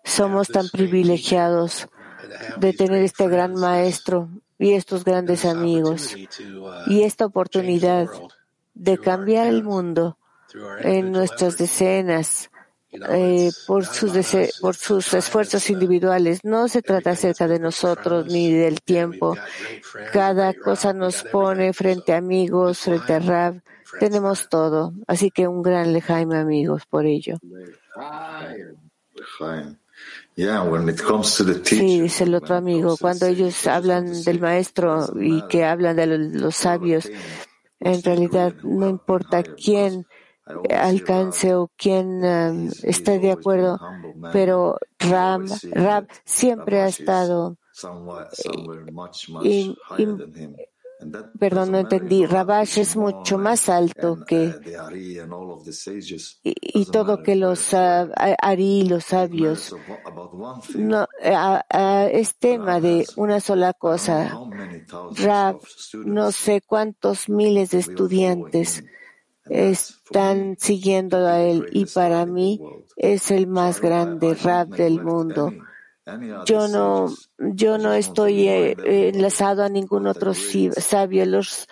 Somos 0.04 0.48
tan 0.48 0.68
privilegiados 0.68 1.88
de 2.56 2.72
tener 2.72 3.02
este 3.02 3.28
gran 3.28 3.54
maestro 3.54 4.28
y 4.58 4.72
estos 4.74 5.00
and 5.00 5.06
grandes 5.06 5.42
this 5.42 5.50
amigos 5.50 6.02
opportunity 6.14 6.26
to 6.26 6.66
uh, 6.66 6.82
y 6.86 7.02
esta 7.02 7.24
change 7.24 7.32
the 7.32 7.38
oportunidad 7.38 8.06
world 8.06 8.32
de 8.74 8.98
cambiar 8.98 9.46
el 9.48 9.62
mundo 9.64 10.18
en 10.52 10.58
individual 10.58 11.12
nuestras 11.12 11.54
efforts. 11.54 11.58
decenas 11.58 12.50
eh, 12.90 13.50
por 13.66 13.84
sus, 13.84 14.10
about 14.12 14.16
dese- 14.24 14.48
us, 14.48 14.60
por 14.60 14.74
sus 14.74 15.06
time 15.10 15.18
esfuerzos 15.18 15.68
individuales. 15.70 16.42
No 16.44 16.68
se 16.68 16.80
trata 16.80 17.10
acerca 17.10 17.46
de 17.46 17.56
put 17.58 17.64
in 17.66 17.72
front 17.72 17.98
nosotros 17.98 18.26
ni 18.26 18.50
del 18.50 18.80
tiempo. 18.80 19.36
Cada 20.12 20.54
cosa 20.54 20.92
nos 20.94 21.22
pone 21.24 21.68
everything. 21.68 21.72
frente 21.74 22.12
a 22.14 22.16
amigos, 22.16 22.78
frente 22.78 23.12
a 23.12 23.18
Rab. 23.18 23.62
friends 23.84 24.00
Tenemos 24.00 24.48
todo. 24.48 24.94
Así 25.06 25.30
que 25.30 25.46
un 25.48 25.60
gran 25.62 25.92
Lejaim, 25.92 26.32
amigos, 26.32 26.86
por 26.86 27.04
ello. 27.04 27.36
Sí, 31.62 32.00
dice 32.00 32.24
el 32.24 32.34
otro 32.34 32.56
amigo, 32.56 32.96
cuando 32.98 33.26
ellos 33.26 33.66
hablan 33.66 34.24
del 34.24 34.40
maestro 34.40 35.10
y 35.20 35.42
que 35.42 35.64
hablan 35.64 35.96
de 35.96 36.06
lo- 36.06 36.18
los 36.18 36.56
sabios, 36.56 37.10
en 37.80 38.02
realidad 38.02 38.54
no 38.62 38.86
importa 38.88 39.42
quién 39.44 40.06
alcance 40.70 41.54
o 41.54 41.70
quién 41.76 42.24
um, 42.24 42.70
esté 42.82 43.18
de 43.20 43.32
acuerdo, 43.32 43.80
pero 44.30 44.78
Ram, 44.98 45.48
Rab 45.72 46.06
siempre 46.24 46.80
ha 46.80 46.88
estado, 46.88 47.56
somewhere, 47.72 48.26
somewhere 49.12 50.22
perdón, 51.38 51.72
no 51.72 51.78
entendí, 51.78 52.26
Rabash 52.26 52.78
es 52.78 52.96
mucho 52.96 53.38
más 53.38 53.68
alto 53.68 54.18
que, 54.26 54.48
uh, 54.48 54.90
y, 56.42 56.84
todo 56.86 57.22
que 57.22 57.36
los 57.36 57.72
ah, 57.74 58.04
where. 58.04 58.12
a- 58.16 58.48
Ari, 58.50 58.82
los 58.82 59.04
sabios, 59.04 59.74
no, 60.74 61.06
ah, 61.24 61.64
ah, 61.70 62.08
es 62.10 62.36
tema 62.36 62.80
de 62.80 63.06
una 63.16 63.40
sola 63.40 63.72
cosa. 63.72 64.38
Rab, 65.16 65.60
no 66.04 66.32
sé 66.32 66.62
cuántos 66.62 67.28
miles 67.28 67.70
de 67.70 67.78
estudiantes 67.78 68.84
están 69.48 70.56
siguiendo 70.58 71.26
a 71.26 71.40
él 71.40 71.66
y 71.72 71.86
para 71.86 72.26
mí 72.26 72.60
es 72.96 73.30
el 73.30 73.46
más 73.46 73.80
grande 73.80 74.34
Rab 74.34 74.68
del 74.68 75.02
mundo. 75.02 75.52
Yo 76.46 76.68
no, 76.68 77.08
yo 77.38 77.78
no 77.78 77.92
estoy 77.92 78.48
eh, 78.48 78.76
enlazado 79.08 79.62
a 79.62 79.68
ningún 79.68 80.06
otro 80.06 80.32
sabio. 80.34 81.26
Los, 81.26 81.66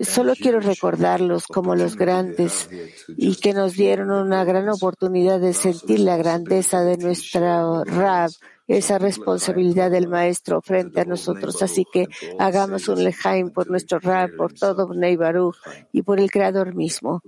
solo 0.00 0.34
quiero 0.34 0.60
recordarlos 0.60 1.46
como 1.46 1.74
los 1.74 1.96
grandes 1.96 2.68
y 3.08 3.36
que 3.36 3.54
nos 3.54 3.74
dieron 3.74 4.10
una 4.10 4.44
gran 4.44 4.68
oportunidad 4.68 5.40
de 5.40 5.54
sentir 5.54 6.00
la 6.00 6.16
grandeza 6.16 6.82
de 6.82 6.98
nuestra 6.98 7.84
Rab, 7.84 8.30
esa 8.66 8.98
responsabilidad 8.98 9.90
del 9.90 10.06
uh, 10.06 10.10
maestro 10.10 10.60
frente 10.60 11.00
a 11.00 11.04
nosotros. 11.04 11.62
Así 11.62 11.84
que 11.90 12.06
hagamos 12.38 12.88
un 12.88 13.02
lejaim 13.02 13.50
por 13.50 13.68
nuestro 13.68 13.98
Rab, 13.98 14.36
por 14.36 14.52
todo. 14.52 14.86
Bnei 14.88 15.16
Baruch 15.16 15.56
y 15.92 16.02
por 16.02 16.20
el 16.20 16.30
Creador 16.30 16.74
mismo. 16.74 17.20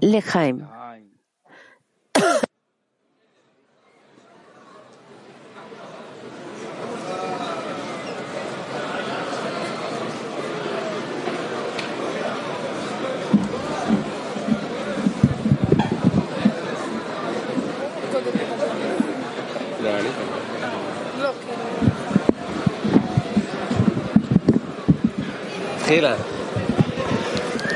Lejaim. 0.00 0.66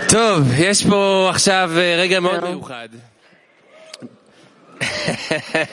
טוב, 0.10 0.42
יש 0.58 0.86
פה 0.88 1.28
עכשיו 1.30 1.72
אה, 1.78 1.96
רגע 2.00 2.20
מאוד 2.20 2.44
No. 2.44 2.48
מיוחד. 2.48 2.90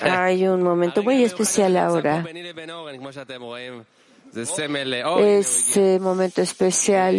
Hay 0.03 0.47
un 0.47 0.63
momento 0.63 1.03
muy 1.03 1.25
especial 1.25 1.77
ahora. 1.77 2.23
ביני 2.25 2.43
לבין 2.43 2.71
אורן, 2.71 2.99
כמו 2.99 3.13
שאתם 3.13 3.43
רואים, 3.43 3.83
זה 4.31 4.45
סמל 4.47 4.95
אה, 4.95 5.05
אורן. 5.07 5.23
הוא 5.23 5.41
Ese 5.43 6.03
momento 6.03 6.41
especial 6.43 7.15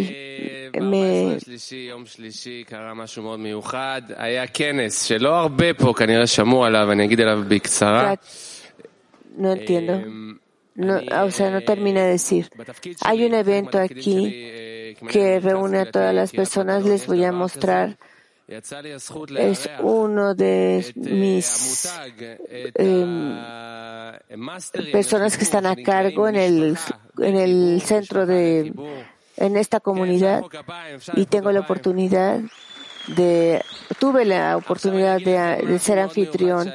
הגיע. 0.74 0.80
me, 0.80 0.94
ב-14 1.32 1.36
לשלישי, 1.36 1.86
יום 1.90 2.06
שלישי, 2.06 2.64
קרה 2.68 2.94
משהו 2.94 3.22
מאוד 3.22 3.38
מיוחד. 3.40 4.02
היה 4.16 4.46
כנס 4.46 5.02
שלא 5.04 5.34
הרבה 5.34 5.74
פה 5.74 5.92
כנראה 5.96 6.26
שמעו 6.26 6.64
עליו, 6.64 6.92
אני 6.92 7.04
אגיד 7.04 7.20
עליו 7.20 7.38
בקצרה. 7.48 8.14
no 9.38 9.42
entiendo. 9.42 10.06
אמ, 10.06 10.34
No, 10.76 10.82
אני, 10.82 11.06
o 11.08 11.30
sea, 11.30 11.48
no 11.54 11.60
termina 11.70 12.00
de 12.00 12.12
decir. 12.18 12.44
בתפקיד 12.58 12.96
Hay 13.04 13.06
שלי, 13.16 13.28
un 13.28 13.32
evento 13.32 13.70
חלק 13.70 13.90
מהתפקידים 13.90 14.18
aquí 14.18 14.30
שלי, 14.30 14.44
אה, 14.44 14.50
כמנהל 14.50 14.67
que 15.07 15.39
reúne 15.39 15.79
a 15.79 15.91
todas 15.91 16.13
las 16.13 16.31
personas, 16.31 16.85
les 16.85 17.07
voy 17.07 17.23
a 17.23 17.31
mostrar. 17.31 17.97
Es 18.47 19.69
uno 19.81 20.33
de 20.33 20.91
mis 20.95 21.87
eh, 22.17 22.73
personas 24.91 25.37
que 25.37 25.43
están 25.43 25.67
a 25.67 25.75
cargo 25.75 26.27
en 26.27 26.35
el, 26.35 26.77
en 27.19 27.35
el 27.35 27.81
centro 27.81 28.25
de, 28.25 28.73
en 29.37 29.55
esta 29.55 29.79
comunidad 29.79 30.43
y 31.13 31.27
tengo 31.27 31.51
la 31.51 31.59
oportunidad 31.59 32.41
de, 33.07 33.63
tuve 33.99 34.25
la 34.25 34.57
oportunidad 34.57 35.19
de, 35.19 35.79
ser 35.79 35.99
anfitrión 35.99 36.71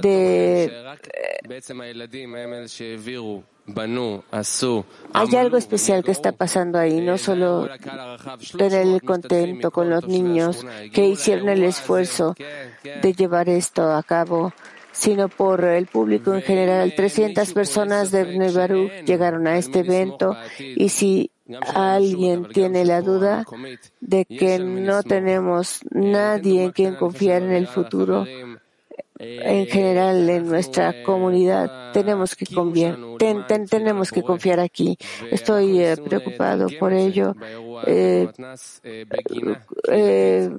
de 0.00 0.64
eh, 0.64 1.38
hay 5.12 5.36
algo 5.36 5.56
especial 5.56 6.02
que 6.02 6.10
está 6.10 6.32
pasando 6.32 6.78
ahí, 6.78 7.00
no 7.00 7.16
solo 7.16 7.68
tener 8.56 8.86
el 8.86 9.02
contento 9.02 9.70
con 9.70 9.88
los 9.88 10.06
niños 10.08 10.64
que 10.92 11.06
hicieron 11.06 11.48
el 11.48 11.62
esfuerzo 11.64 12.34
de 12.82 13.12
llevar 13.12 13.48
esto 13.48 13.92
a 13.92 14.02
cabo, 14.02 14.52
sino 14.92 15.28
por 15.28 15.64
el 15.64 15.86
público 15.86 16.34
en 16.34 16.42
general. 16.42 16.94
300 16.94 17.52
personas 17.52 18.10
de 18.10 18.24
Bnei 18.24 19.04
llegaron 19.04 19.46
a 19.46 19.56
este 19.58 19.80
evento 19.80 20.36
y 20.58 20.88
si 20.88 21.31
alguien 21.74 22.48
tiene 22.48 22.84
la 22.84 23.00
duda 23.02 23.44
de 24.00 24.24
que 24.24 24.58
no 24.58 25.02
tenemos 25.02 25.80
nadie 25.90 26.64
en 26.64 26.72
quien 26.72 26.94
confiar 26.94 27.42
en 27.42 27.52
el 27.52 27.66
futuro, 27.66 28.24
en 29.22 29.66
general 29.66 30.28
en 30.28 30.48
nuestra 30.48 31.02
comunidad 31.04 31.92
tenemos 31.92 32.34
que 32.34 32.46
confiar, 32.46 32.98
ten- 33.18 33.46
ten- 33.46 33.66
tenemos 33.66 34.10
que 34.10 34.22
confiar 34.22 34.58
aquí. 34.60 34.96
Estoy 35.30 35.80
eh, 35.80 35.96
preocupado 35.96 36.66
por 36.80 36.92
ello. 36.92 37.34
Eh, 37.86 38.28
eh, 39.88 40.50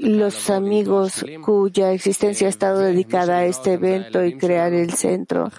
los 0.00 0.50
amigos 0.50 1.24
cuya 1.44 1.92
existencia 1.92 2.46
ha 2.46 2.50
estado 2.50 2.78
dedicada 2.80 3.38
a 3.38 3.44
este 3.46 3.74
evento 3.74 4.24
y 4.24 4.36
crear 4.38 4.72
el 4.72 4.92
centro, 4.94 5.50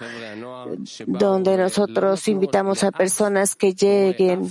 donde 1.06 1.56
nosotros 1.56 2.26
invitamos 2.28 2.82
a 2.84 2.90
personas 2.92 3.54
que 3.54 3.74
lleguen, 3.74 4.50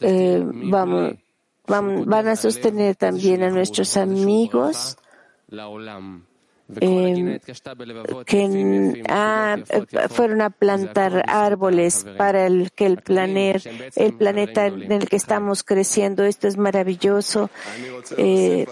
eh, 0.00 0.42
vamos, 0.44 1.12
van, 1.66 2.04
van 2.06 2.28
a 2.28 2.36
sostener 2.36 2.96
también 2.96 3.42
a 3.42 3.50
nuestros 3.50 3.96
amigos 3.96 4.96
eh, 6.80 7.40
que 8.26 9.02
ah, 9.08 9.56
fueron 10.10 10.42
a 10.42 10.50
plantar 10.50 11.24
árboles 11.26 12.04
para 12.18 12.46
el 12.46 12.72
que 12.72 12.84
el 12.84 12.98
planeta, 12.98 13.70
el 13.96 14.12
planeta 14.12 14.66
en 14.66 14.92
el 14.92 15.08
que 15.08 15.16
estamos 15.16 15.62
creciendo. 15.62 16.24
Esto 16.24 16.46
es 16.46 16.58
maravilloso 16.58 17.48
eh, 18.18 18.66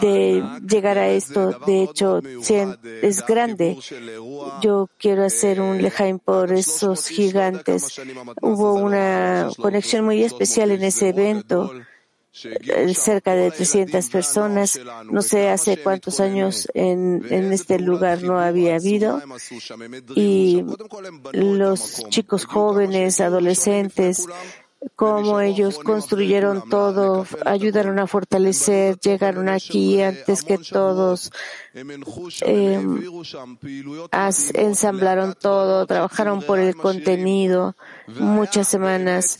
de 0.00 0.42
llegar 0.66 0.96
a 0.96 1.08
esto. 1.08 1.58
De 1.66 1.82
hecho, 1.82 2.22
es 3.02 3.26
grande. 3.26 3.76
Yo 4.62 4.88
quiero 4.96 5.24
hacer 5.24 5.60
un 5.60 5.82
lejaim 5.82 6.18
por 6.18 6.52
esos 6.52 7.06
gigantes. 7.06 8.00
Hubo 8.40 8.72
una 8.74 9.50
conexión 9.58 10.06
muy 10.06 10.22
especial 10.22 10.70
en 10.70 10.84
ese 10.84 11.10
evento 11.10 11.70
cerca 12.94 13.34
de 13.34 13.50
300 13.50 14.08
personas. 14.08 14.80
No 15.10 15.22
sé 15.22 15.48
hace 15.48 15.82
cuántos 15.82 16.20
años 16.20 16.68
en, 16.74 17.24
en 17.30 17.52
este 17.52 17.78
lugar 17.78 18.22
no 18.22 18.38
había 18.38 18.76
habido. 18.76 19.22
Y 20.14 20.64
los 21.32 22.04
chicos 22.08 22.44
jóvenes, 22.44 23.20
adolescentes, 23.20 24.26
cómo 24.94 25.40
ellos 25.40 25.78
construyeron 25.78 26.68
todo, 26.68 27.26
ayudaron 27.44 27.98
a 27.98 28.06
fortalecer, 28.06 28.98
llegaron 28.98 29.48
aquí 29.48 30.00
antes 30.02 30.42
que 30.42 30.58
todos, 30.58 31.32
eh, 32.42 32.80
as- 34.10 34.50
ensamblaron 34.54 35.34
todo, 35.38 35.86
trabajaron 35.86 36.42
por 36.42 36.58
el 36.58 36.74
contenido 36.74 37.74
muchas 38.18 38.68
semanas 38.68 39.38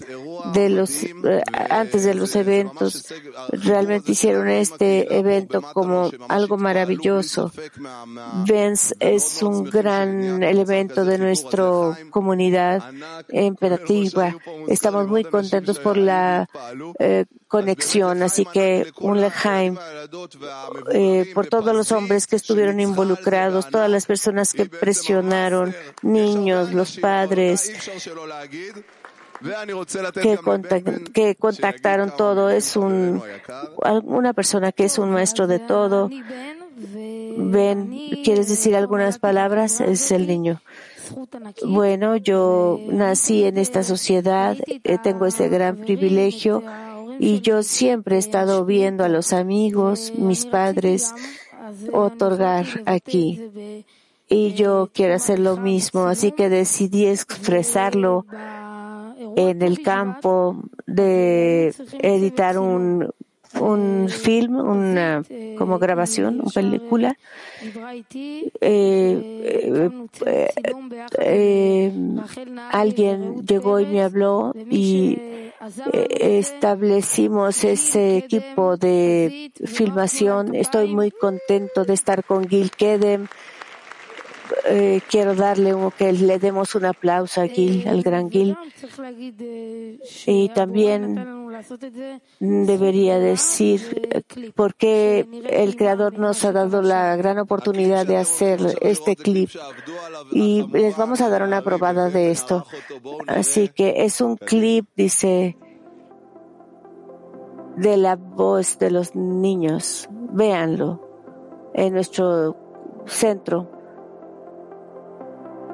de 0.52 0.68
los, 0.68 1.02
eh, 1.02 1.42
antes 1.70 2.04
de 2.04 2.14
los 2.14 2.36
eventos. 2.36 3.06
Realmente 3.52 4.12
hicieron 4.12 4.48
este 4.48 5.16
evento 5.16 5.62
como 5.72 6.10
algo 6.28 6.56
maravilloso. 6.58 7.50
Benz 8.46 8.94
es 9.00 9.42
un 9.42 9.64
gran 9.64 10.42
elemento 10.42 11.04
de 11.04 11.18
nuestra 11.18 11.96
comunidad 12.10 12.82
imperativa. 13.30 14.34
Estamos 14.68 15.06
muy 15.08 15.24
contentos 15.24 15.78
por 15.78 15.96
la 15.96 16.48
eh, 16.98 17.24
conexión, 17.48 18.22
así 18.22 18.44
que 18.44 18.92
un 19.00 19.20
lejaim 19.20 19.76
eh, 20.92 21.30
por 21.34 21.46
todos 21.46 21.74
los 21.74 21.92
hombres 21.92 22.26
que 22.26 22.36
estuvieron 22.36 22.80
involucrados, 22.80 23.68
todas 23.68 23.88
las 23.90 24.06
personas 24.06 24.52
que 24.52 24.66
presionaron, 24.66 25.74
niños, 26.02 26.72
los 26.72 26.98
padres, 26.98 27.72
que, 30.22 30.38
contac- 30.38 31.12
que 31.12 31.34
contactaron 31.36 32.16
todo. 32.16 32.50
Es 32.50 32.76
un, 32.76 33.22
una 34.04 34.32
persona 34.32 34.72
que 34.72 34.84
es 34.84 34.98
un 34.98 35.10
maestro 35.10 35.46
de 35.46 35.58
todo. 35.58 36.10
Ven, 37.38 37.90
¿quieres 38.24 38.48
decir 38.48 38.74
algunas 38.76 39.18
palabras? 39.18 39.80
Es 39.80 40.10
el 40.10 40.26
niño. 40.26 40.60
Bueno, 41.64 42.16
yo 42.16 42.80
nací 42.88 43.44
en 43.44 43.58
esta 43.58 43.82
sociedad, 43.84 44.56
eh, 44.66 44.98
tengo 45.02 45.26
ese 45.26 45.48
gran 45.48 45.76
privilegio 45.76 46.64
y 47.18 47.40
yo 47.40 47.62
siempre 47.62 48.16
he 48.16 48.18
estado 48.18 48.64
viendo 48.64 49.04
a 49.04 49.08
los 49.08 49.32
amigos, 49.32 50.12
mis 50.16 50.44
padres, 50.46 51.14
otorgar 51.92 52.66
aquí. 52.86 53.84
Y 54.28 54.54
yo 54.54 54.90
quiero 54.92 55.14
hacer 55.14 55.38
lo 55.38 55.56
mismo, 55.56 56.06
así 56.06 56.32
que 56.32 56.48
decidí 56.48 57.06
expresarlo 57.06 58.26
en 59.36 59.62
el 59.62 59.82
campo 59.82 60.62
de 60.86 61.74
editar 62.00 62.58
un, 62.58 63.12
un 63.60 64.08
film, 64.08 64.56
una 64.56 65.22
como 65.56 65.78
grabación, 65.78 66.40
una 66.40 66.50
película. 66.50 67.16
Eh, 68.60 69.90
eh, 70.26 70.44
eh, 71.18 71.92
alguien 72.70 73.46
llegó 73.46 73.80
y 73.80 73.86
me 73.86 74.02
habló 74.02 74.52
y 74.70 75.18
eh, 75.92 76.38
establecimos 76.38 77.64
ese 77.64 78.18
equipo 78.18 78.76
de 78.76 79.50
filmación. 79.64 80.54
Estoy 80.54 80.94
muy 80.94 81.10
contento 81.10 81.84
de 81.84 81.94
estar 81.94 82.24
con 82.24 82.48
Gil 82.48 82.70
Kedem. 82.70 83.26
Eh, 84.66 85.00
quiero 85.08 85.34
darle 85.34 85.74
un, 85.74 85.90
que 85.90 86.12
le 86.12 86.38
demos 86.38 86.74
un 86.74 86.84
aplauso 86.84 87.40
a 87.40 87.46
Gil, 87.46 87.86
al 87.88 88.02
gran 88.02 88.30
Gil. 88.30 88.56
Y 90.26 90.48
también 90.50 91.58
debería 92.40 93.18
decir 93.18 94.08
eh, 94.10 94.52
por 94.54 94.74
qué 94.74 95.26
el 95.48 95.76
Creador 95.76 96.18
nos 96.18 96.44
ha 96.44 96.52
dado 96.52 96.82
la 96.82 97.16
gran 97.16 97.38
oportunidad 97.38 98.06
de 98.06 98.16
hacer 98.16 98.60
este 98.80 99.16
clip. 99.16 99.50
Y 100.32 100.66
les 100.72 100.96
vamos 100.96 101.20
a 101.20 101.28
dar 101.28 101.42
una 101.42 101.62
probada 101.62 102.10
de 102.10 102.30
esto. 102.30 102.66
Así 103.26 103.68
que 103.68 104.04
es 104.04 104.20
un 104.20 104.36
clip, 104.36 104.86
dice. 104.96 105.56
de 107.76 107.96
la 107.98 108.16
voz 108.16 108.78
de 108.78 108.90
los 108.90 109.14
niños. 109.14 110.08
Véanlo 110.32 111.00
en 111.74 111.92
nuestro 111.92 112.56
centro. 113.06 113.75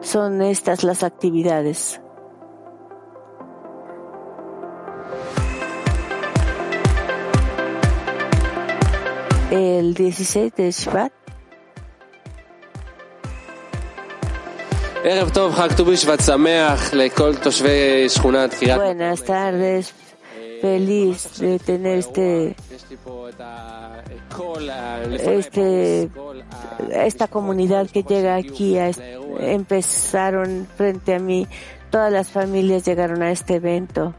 Son 0.02 0.42
estas 0.42 0.82
las 0.82 1.02
actividades. 1.02 2.00
El 9.50 9.94
16 9.94 10.54
de 10.56 10.70
Shvat. 10.70 11.12
Buenas 18.76 19.24
tardes, 19.24 19.94
feliz 20.62 21.40
de 21.40 21.58
tener 21.58 21.98
este, 21.98 22.54
este 25.20 26.08
esta 26.92 27.26
comunidad 27.26 27.90
que 27.90 28.04
llega 28.04 28.36
aquí. 28.36 28.78
A, 28.78 28.92
empezaron 29.40 30.68
frente 30.76 31.16
a 31.16 31.18
mí, 31.18 31.48
todas 31.90 32.12
las 32.12 32.30
familias 32.30 32.84
llegaron 32.84 33.22
a 33.22 33.32
este 33.32 33.56
evento. 33.56 34.14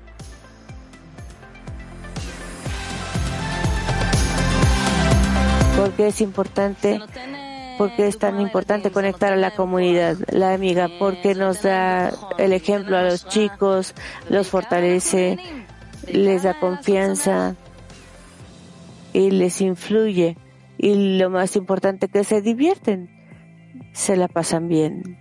Porque 5.77 6.07
es 6.07 6.21
importante 6.21 6.99
porque 7.77 8.07
es 8.07 8.19
tan 8.19 8.39
importante 8.39 8.91
conectar 8.91 9.33
a 9.33 9.35
la 9.35 9.51
comunidad, 9.51 10.17
la 10.29 10.53
amiga, 10.53 10.89
porque 10.99 11.33
nos 11.33 11.63
da 11.63 12.11
el 12.37 12.53
ejemplo 12.53 12.97
a 12.97 13.01
los 13.01 13.27
chicos, 13.27 13.95
los 14.29 14.47
fortalece, 14.47 15.37
les 16.07 16.43
da 16.43 16.59
confianza 16.59 17.55
y 19.13 19.31
les 19.31 19.61
influye. 19.61 20.37
Y 20.77 21.17
lo 21.17 21.29
más 21.29 21.55
importante 21.55 22.07
que 22.07 22.23
se 22.23 22.41
divierten, 22.41 23.09
se 23.93 24.17
la 24.17 24.27
pasan 24.27 24.67
bien. 24.67 25.17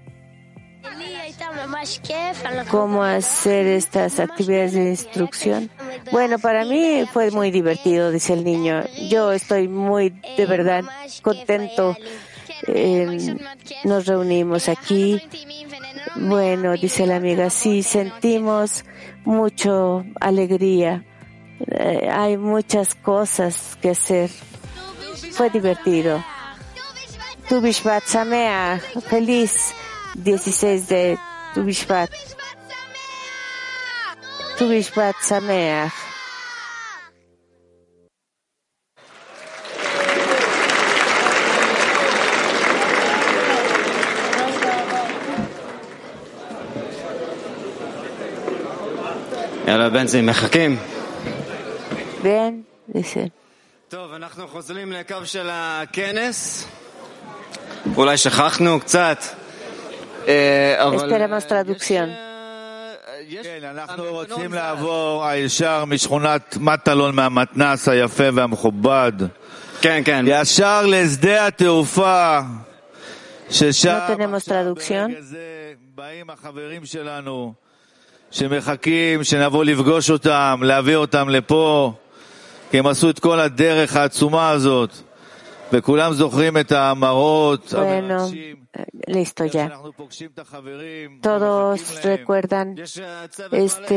¿Cómo 2.70 3.02
hacer 3.02 3.66
estas 3.66 4.20
actividades 4.20 4.72
de 4.72 4.90
instrucción? 4.90 5.70
Bueno, 6.10 6.38
para 6.38 6.64
mí 6.64 7.04
fue 7.12 7.30
muy 7.30 7.50
divertido, 7.50 8.10
dice 8.10 8.32
el 8.32 8.44
niño. 8.44 8.82
Yo 9.08 9.32
estoy 9.32 9.68
muy, 9.68 10.10
de 10.36 10.46
verdad, 10.46 10.84
contento. 11.22 11.96
Eh, 12.66 13.36
nos 13.84 14.06
reunimos 14.06 14.68
aquí. 14.68 15.20
Bueno, 16.16 16.72
dice 16.74 17.06
la 17.06 17.16
amiga, 17.16 17.50
sí, 17.50 17.82
sentimos 17.82 18.84
mucho 19.24 20.04
alegría. 20.20 21.04
Eh, 21.66 22.08
hay 22.10 22.36
muchas 22.36 22.94
cosas 22.94 23.78
que 23.80 23.90
hacer. 23.90 24.30
Fue 25.32 25.50
divertido. 25.50 26.22
Tu 27.48 27.60
Bishvat 27.60 28.04
Sameach, 28.04 28.82
feliz 29.08 29.74
16 30.14 30.88
de 30.88 31.18
Tu 31.54 31.62
Bishvat. 31.64 32.10
Tu 34.58 34.68
יאללה, 49.66 49.90
בנזי, 49.90 50.20
מחכים. 50.20 50.76
Bien, 52.22 52.26
dice. 52.92 53.28
טוב, 53.88 54.12
אנחנו 54.12 54.48
חוזרים 54.48 54.92
לקו 54.92 55.16
של 55.24 55.48
הכנס. 55.52 56.68
אולי 57.96 58.16
שכחנו 58.16 58.80
קצת. 58.80 59.18
אה, 60.28 60.84
אבל... 60.86 61.12
יש- 63.28 63.46
כן, 63.46 63.64
אנחנו 63.64 64.04
רוצים 64.04 64.52
לעבור 64.52 65.24
הישר 65.26 65.84
משכונת 65.84 66.56
מטלון 66.60 67.14
מהמתנס 67.14 67.88
היפה 67.88 68.24
והמכובד, 68.34 69.12
כן, 69.80 70.02
כן. 70.04 70.24
ישר 70.28 70.86
לשדה 70.86 71.46
התעופה, 71.46 72.38
ששם 73.50 73.98
No 74.08 74.12
tenemos 74.12 74.48
traducción. 74.48 75.08
ברגע 75.10 75.20
זה 75.20 75.38
באים 75.94 76.30
החברים 76.30 76.84
שלנו 76.86 77.52
שמחכים 78.31 79.23
שנבוא 79.23 79.63
לפגוש 79.63 80.09
אותם, 80.09 80.59
להביא 80.63 80.95
אותם 80.95 81.29
לפה, 81.29 81.93
כי 82.71 82.79
הם 82.79 82.88
עשו 82.88 83.09
את 83.09 83.19
כל 83.19 83.39
הדרך 83.39 83.95
העצומה 83.95 84.49
הזאת, 84.49 84.89
וכולם 85.73 86.13
זוכרים 86.13 86.57
את 86.57 86.71
המראות 86.71 87.73
Bueno, 87.73 87.77
המרגשים. 87.77 88.55
eh, 88.77 88.81
listo 89.11 89.43
ya. 89.53 89.57
אנחנו 89.71 89.91
פוגשים 89.93 90.27
את 90.33 90.39
החברים, 90.39 91.19
Todos 91.23 91.79
ומחכים 91.79 92.09
להם. 92.09 92.15
recuerdan 92.25 92.81
יש 92.81 92.99
אה, 92.99 93.27
צוות 93.29 93.53
este, 93.53 93.91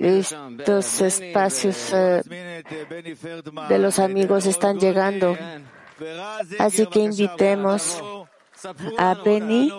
מלא, 0.00 0.08
estos 0.20 1.00
בני 1.00 1.08
espacios 1.08 1.92
ו- 1.92 1.92
eh, 1.92 2.20
נזמין 2.20 2.38
את, 2.60 2.72
אה, 2.72 2.82
בני 2.90 3.14
פרדמן, 3.14 3.66
de 3.68 3.90
los 3.90 3.94
את, 3.94 4.00
אה, 4.00 4.04
amigos 4.06 4.56
están 4.56 4.64
אהוד 4.64 4.74
גודי, 4.76 4.92
llegando. 4.92 5.38
כן. 5.38 5.60
ורז 6.00 6.52
Así 6.52 6.60
אינגר, 6.80 6.90
que 6.90 6.98
בבקשה, 6.98 7.24
invitemos 7.24 8.00
בואו, 8.00 8.24
ספרו 8.56 8.98
a 8.98 9.02
לנו, 9.02 9.24
Benny. 9.24 9.72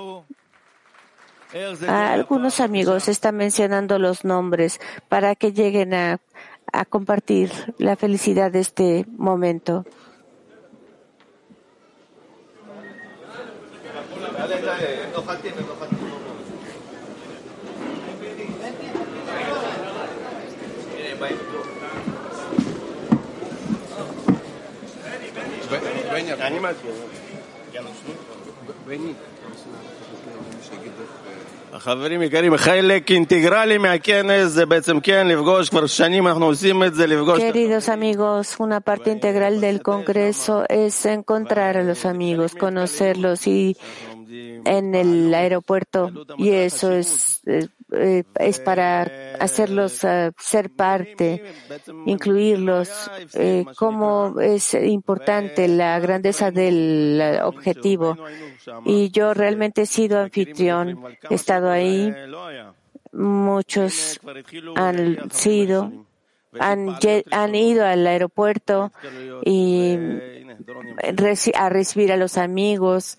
Algunos 1.88 2.60
amigos 2.60 3.08
están 3.08 3.36
mencionando 3.36 3.98
los 3.98 4.24
nombres 4.24 4.80
para 5.08 5.34
que 5.34 5.52
lleguen 5.52 5.94
a, 5.94 6.20
compartir 6.90 7.50
la 7.78 7.96
felicidad 7.96 8.52
de 8.52 8.60
este 8.60 9.06
momento. 9.16 9.86
חברים 31.77 32.21
יקרים, 32.21 32.57
חלק 32.57 33.11
אינטגרלי 33.11 33.77
מהכנס 33.77 34.47
זה 34.47 34.65
בעצם 34.65 34.99
כן 34.99 35.27
לפגוש, 35.27 35.69
כבר 35.69 35.85
שנים 35.85 36.27
אנחנו 36.27 36.45
עושים 36.45 36.83
את 36.83 36.93
זה, 36.95 37.07
לפגוש... 37.07 37.39
Queridos 37.39 37.89
amigos, 37.89 38.59
una 38.59 38.79
parte 38.79 39.11
integral 39.11 39.59
del 39.61 39.81
Congreso 39.81 40.65
es 40.69 41.05
encontrar 41.05 41.77
a 41.77 41.83
los 41.83 42.05
amigos, 42.05 42.53
conocerlos 42.55 43.47
y 43.47 43.75
en 44.65 44.95
el 44.95 45.33
aeropuerto 45.33 46.09
y 46.37 46.49
eso 46.51 46.91
es, 46.91 47.41
eh, 47.47 47.67
eh, 47.92 48.24
es 48.38 48.60
para 48.60 49.02
hacerlos 49.40 50.04
eh, 50.04 50.32
ser 50.38 50.70
parte, 50.70 51.42
incluirlos, 52.06 53.10
eh, 53.34 53.64
cómo 53.76 54.38
es 54.40 54.74
importante 54.74 55.68
la 55.68 55.98
grandeza 55.98 56.50
del 56.50 57.18
eh, 57.20 57.42
objetivo. 57.42 58.16
Y 58.84 59.10
yo 59.10 59.32
realmente 59.32 59.82
he 59.82 59.86
sido 59.86 60.20
anfitrión, 60.20 61.02
he 61.30 61.34
estado 61.34 61.70
ahí, 61.70 62.14
muchos 63.12 64.20
han 64.74 65.30
sido, 65.30 65.90
han, 66.58 66.96
han 67.30 67.54
ido 67.54 67.86
al 67.86 68.06
aeropuerto 68.06 68.92
y 69.44 69.96
a 71.54 71.68
recibir 71.68 72.12
a 72.12 72.16
los 72.16 72.36
amigos 72.36 73.18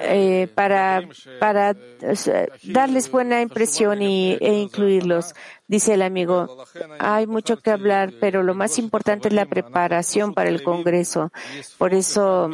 eh, 0.00 0.48
para, 0.54 1.00
eh, 1.00 2.48
darles 2.64 3.10
buena 3.10 3.40
impresión 3.40 4.02
y, 4.02 4.36
e 4.40 4.52
incluirlos. 4.54 5.34
Dice 5.66 5.94
el 5.94 6.02
amigo, 6.02 6.64
hay 6.98 7.26
mucho 7.26 7.56
que 7.56 7.70
hablar, 7.70 8.12
pero 8.20 8.42
lo 8.42 8.54
más 8.54 8.78
importante 8.78 9.28
es 9.28 9.34
la 9.34 9.46
preparación 9.46 10.34
para 10.34 10.50
el 10.50 10.62
Congreso. 10.62 11.32
Por 11.78 11.94
eso 11.94 12.50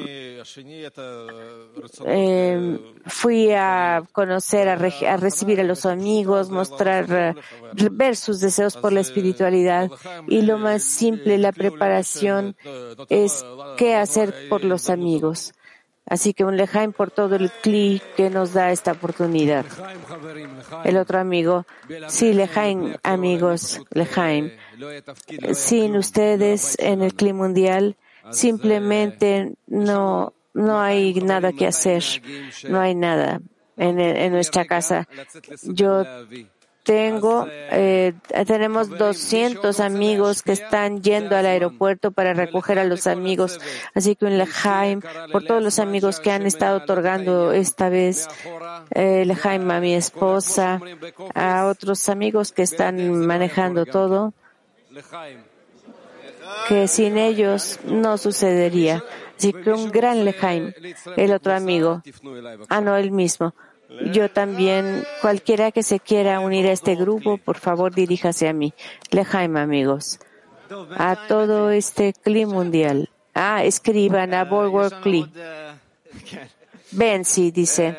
eh, 2.06 2.78
fui 3.06 3.50
a 3.50 4.02
conocer, 4.12 4.68
a, 4.68 4.74
a 4.74 5.16
recibir 5.16 5.60
a 5.60 5.64
los 5.64 5.86
amigos, 5.86 6.50
mostrar, 6.50 7.34
ver 7.90 8.16
sus 8.16 8.38
deseos 8.40 8.76
por 8.76 8.92
la 8.92 9.00
espiritualidad. 9.00 9.90
Y 10.28 10.42
lo 10.42 10.58
más 10.58 10.84
simple, 10.84 11.36
la 11.36 11.50
preparación, 11.50 12.54
es 13.08 13.44
qué 13.76 13.96
hacer 13.96 14.48
por 14.48 14.64
los 14.64 14.88
amigos. 14.88 15.52
Así 16.06 16.34
que 16.34 16.44
un 16.44 16.56
lejaim 16.56 16.92
por 16.92 17.10
todo 17.10 17.36
el 17.36 17.50
cli 17.50 18.02
que 18.16 18.30
nos 18.30 18.52
da 18.52 18.72
esta 18.72 18.92
oportunidad. 18.92 19.64
El 20.84 20.96
otro 20.96 21.20
amigo, 21.20 21.66
sí, 22.08 22.32
lejaim, 22.32 22.94
amigos, 23.02 23.80
lejaim. 23.90 24.50
Sin 25.52 25.96
ustedes 25.96 26.76
en 26.80 27.02
el 27.02 27.14
cli 27.14 27.32
mundial, 27.32 27.96
simplemente 28.30 29.54
no, 29.68 30.32
no 30.52 30.80
hay 30.80 31.14
nada 31.14 31.52
que 31.52 31.66
hacer. 31.66 32.02
No 32.68 32.80
hay 32.80 32.94
nada 32.94 33.40
en, 33.76 34.00
en 34.00 34.32
nuestra 34.32 34.64
casa. 34.64 35.06
Yo 35.62 36.04
tengo, 36.82 37.46
eh, 37.50 38.14
tenemos 38.46 38.88
200 38.88 39.80
amigos 39.80 40.42
que 40.42 40.52
están 40.52 41.02
yendo 41.02 41.36
al 41.36 41.46
aeropuerto 41.46 42.10
para 42.10 42.32
recoger 42.32 42.78
a 42.78 42.84
los 42.84 43.06
amigos. 43.06 43.60
Así 43.94 44.16
que 44.16 44.24
un 44.26 44.38
lejaim 44.38 45.00
por 45.30 45.44
todos 45.44 45.62
los 45.62 45.78
amigos 45.78 46.20
que 46.20 46.30
han 46.30 46.46
estado 46.46 46.78
otorgando 46.78 47.52
esta 47.52 47.88
vez, 47.88 48.28
eh, 48.90 49.24
lejaim 49.26 49.70
a 49.70 49.80
mi 49.80 49.94
esposa, 49.94 50.80
a 51.34 51.66
otros 51.66 52.08
amigos 52.08 52.52
que 52.52 52.62
están 52.62 53.26
manejando 53.26 53.86
todo, 53.86 54.32
que 56.68 56.88
sin 56.88 57.18
ellos 57.18 57.78
no 57.84 58.16
sucedería. 58.16 59.04
Así 59.36 59.52
que 59.52 59.72
un 59.72 59.90
gran 59.90 60.24
lejaim, 60.24 60.72
el 61.16 61.32
otro 61.32 61.54
amigo. 61.54 62.02
Ah, 62.68 62.80
no, 62.80 62.96
el 62.96 63.10
mismo. 63.10 63.54
Yo 64.12 64.30
también, 64.30 65.04
cualquiera 65.20 65.72
que 65.72 65.82
se 65.82 66.00
quiera 66.00 66.40
unir 66.40 66.66
a 66.66 66.72
este 66.72 66.94
grupo, 66.94 67.38
por 67.38 67.58
favor 67.58 67.94
diríjase 67.94 68.48
a 68.48 68.52
mí. 68.52 68.72
Lejaim, 69.10 69.56
amigos. 69.56 70.20
A 70.96 71.26
todo 71.26 71.70
este 71.70 72.12
CLI 72.12 72.46
mundial. 72.46 73.10
Ah, 73.34 73.64
escriban 73.64 74.34
a 74.34 74.44
Bulwark 74.44 75.02
CLI. 75.02 75.26
Benzi 76.92 77.50
dice. 77.50 77.96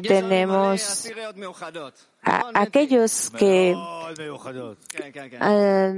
Tenemos 0.00 1.06
a 2.22 2.50
aquellos 2.54 3.30
que 3.30 3.74
ah, 5.40 5.92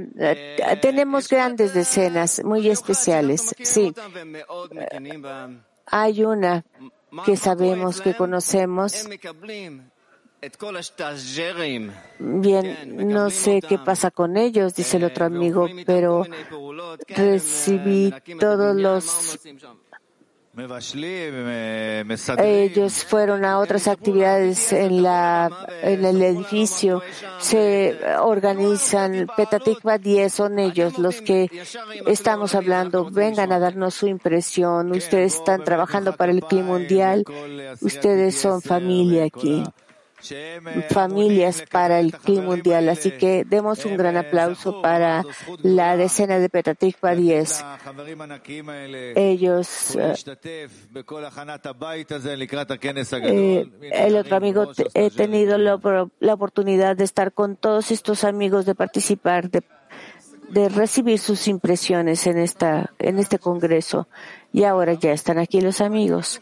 tenemos 0.81 1.29
grandes 1.29 1.73
decenas 1.73 2.43
muy 2.43 2.67
especiales. 2.69 3.55
Sí, 3.61 3.93
hay 5.85 6.23
una 6.23 6.65
que 7.25 7.37
sabemos, 7.37 8.01
que 8.01 8.15
conocemos. 8.15 9.07
Bien, 12.19 13.09
no 13.09 13.29
sé 13.29 13.61
qué 13.61 13.79
pasa 13.79 14.11
con 14.11 14.37
ellos, 14.37 14.75
dice 14.75 14.97
el 14.97 15.05
otro 15.05 15.25
amigo, 15.25 15.67
pero 15.85 16.25
recibí 17.07 18.13
todos 18.39 18.75
los 18.75 19.39
ellos 22.39 23.03
fueron 23.03 23.43
a 23.43 23.59
otras 23.59 23.87
actividades 23.87 24.71
en, 24.71 25.03
la, 25.03 25.49
en 25.81 26.05
el 26.05 26.21
edificio, 26.21 27.01
se 27.39 27.99
organizan, 28.21 29.27
Petatikva 29.35 29.97
10 29.97 30.33
son 30.33 30.59
ellos 30.59 30.97
los 30.97 31.21
que 31.21 31.49
estamos 32.07 32.55
hablando. 32.55 33.09
Vengan 33.11 33.51
a 33.51 33.59
darnos 33.59 33.95
su 33.95 34.07
impresión. 34.07 34.91
Ustedes 34.91 35.35
están 35.35 35.63
trabajando 35.63 36.15
para 36.15 36.31
el 36.31 36.41
clima 36.41 36.67
mundial. 36.67 37.25
Ustedes 37.81 38.35
son 38.39 38.61
familia 38.61 39.25
aquí 39.25 39.63
familias 40.89 41.63
para 41.71 41.99
el 41.99 42.13
clima 42.13 42.43
mundial. 42.43 42.89
Así 42.89 43.11
que 43.11 43.45
demos 43.45 43.85
un 43.85 43.97
gran 43.97 44.17
aplauso 44.17 44.81
para 44.81 45.23
la 45.61 45.97
decena 45.97 46.39
de 46.39 46.49
Petatikva 46.49 47.15
10. 47.15 47.65
Ellos, 49.15 49.95
eh, 49.95 50.13
el 53.91 54.17
otro 54.17 54.37
amigo, 54.37 54.71
he 54.93 55.09
tenido 55.09 55.57
la, 55.57 56.33
oportunidad 56.33 56.95
de 56.95 57.03
estar 57.03 57.33
con 57.33 57.55
todos 57.55 57.91
estos 57.91 58.23
amigos, 58.23 58.65
de 58.65 58.75
participar, 58.75 59.49
de, 59.49 59.63
de 60.49 60.69
recibir 60.69 61.19
sus 61.19 61.47
impresiones 61.47 62.27
en 62.27 62.37
esta, 62.37 62.93
en 62.99 63.19
este 63.19 63.39
congreso. 63.39 64.07
Y 64.53 64.63
ahora 64.63 64.93
ya 64.93 65.11
están 65.11 65.37
aquí 65.37 65.61
los 65.61 65.81
amigos. 65.81 66.41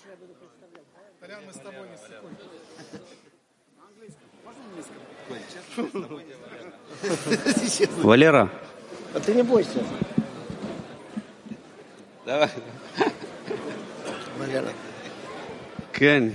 Валера. 8.01 8.49
А 9.13 9.19
ты 9.19 9.33
не 9.33 9.43
бойся. 9.43 9.83
Давай. 12.25 12.49
Валера. 14.37 14.71
כן. 15.91 16.33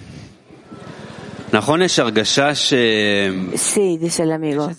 Sí, 3.57 3.97
dice 3.99 4.23
el 4.23 4.33
amigo. 4.33 4.71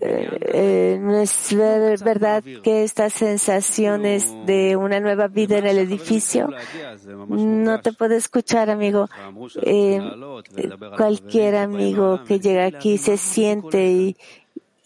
Eh, 0.00 0.98
no 1.00 1.18
es 1.20 2.02
verdad 2.02 2.42
que 2.62 2.84
estas 2.84 3.12
sensaciones 3.12 4.34
de 4.46 4.76
una 4.76 5.00
nueva 5.00 5.28
vida 5.28 5.58
en 5.58 5.66
el 5.66 5.78
edificio. 5.78 6.48
No 7.28 7.80
te 7.80 7.92
puedo 7.92 8.14
escuchar, 8.14 8.70
amigo. 8.70 9.08
Eh, 9.62 10.00
cualquier 10.96 11.56
amigo 11.56 12.24
que 12.24 12.40
llega 12.40 12.66
aquí 12.66 12.98
se 12.98 13.16
siente 13.16 13.90
y, 13.90 14.16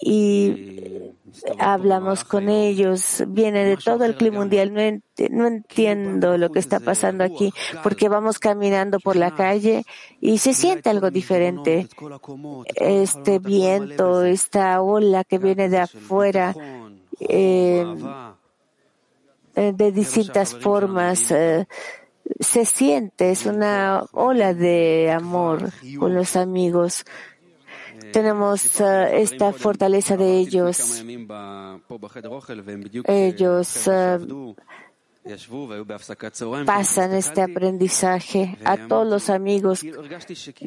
y 0.01 1.13
hablamos 1.59 2.25
con 2.25 2.49
ellos, 2.49 3.23
viene 3.29 3.65
de 3.65 3.77
todo 3.77 4.05
el 4.05 4.17
clima 4.17 4.39
mundial. 4.39 4.73
No, 4.73 4.81
ent 4.81 5.05
no, 5.31 5.47
entiendo 5.47 6.39
lo 6.39 6.51
que 6.51 6.59
está 6.59 6.81
pasando 6.81 7.25
aquí, 7.25 7.53
porque 7.83 8.09
vamos 8.09 8.39
caminando 8.39 8.99
por 9.01 9.17
la 9.17 9.35
calle 9.35 9.85
y 10.21 10.39
se 10.39 10.55
siente 10.55 10.91
algo 10.91 11.11
diferente. 11.11 11.89
Este 12.75 13.39
viento, 13.39 14.25
esta 14.25 14.81
ola 14.83 15.25
que 15.25 15.39
viene 15.39 15.69
de 15.69 15.79
afuera, 15.79 16.55
eh, 17.21 17.85
de 19.55 19.93
distintas 19.93 20.55
formas. 20.55 21.31
Eh, 21.31 21.67
se 22.41 22.65
siente, 22.65 23.31
es 23.31 23.45
una 23.45 24.05
ola 24.13 24.55
de 24.55 25.11
amor 25.13 25.71
con 25.99 26.15
los 26.15 26.37
amigos 26.37 27.05
tenemos 28.13 28.81
uh, 28.81 29.07
esta 29.13 29.53
fortaleza 29.53 30.17
de 30.17 30.39
ellos. 30.39 31.05
Ellos 33.07 33.87
uh, 33.87 34.55
pasan 36.67 37.15
este 37.15 37.41
aprendizaje 37.41 38.59
a 38.63 38.77
todos 38.77 39.07
los 39.07 39.31
amigos, 39.31 39.81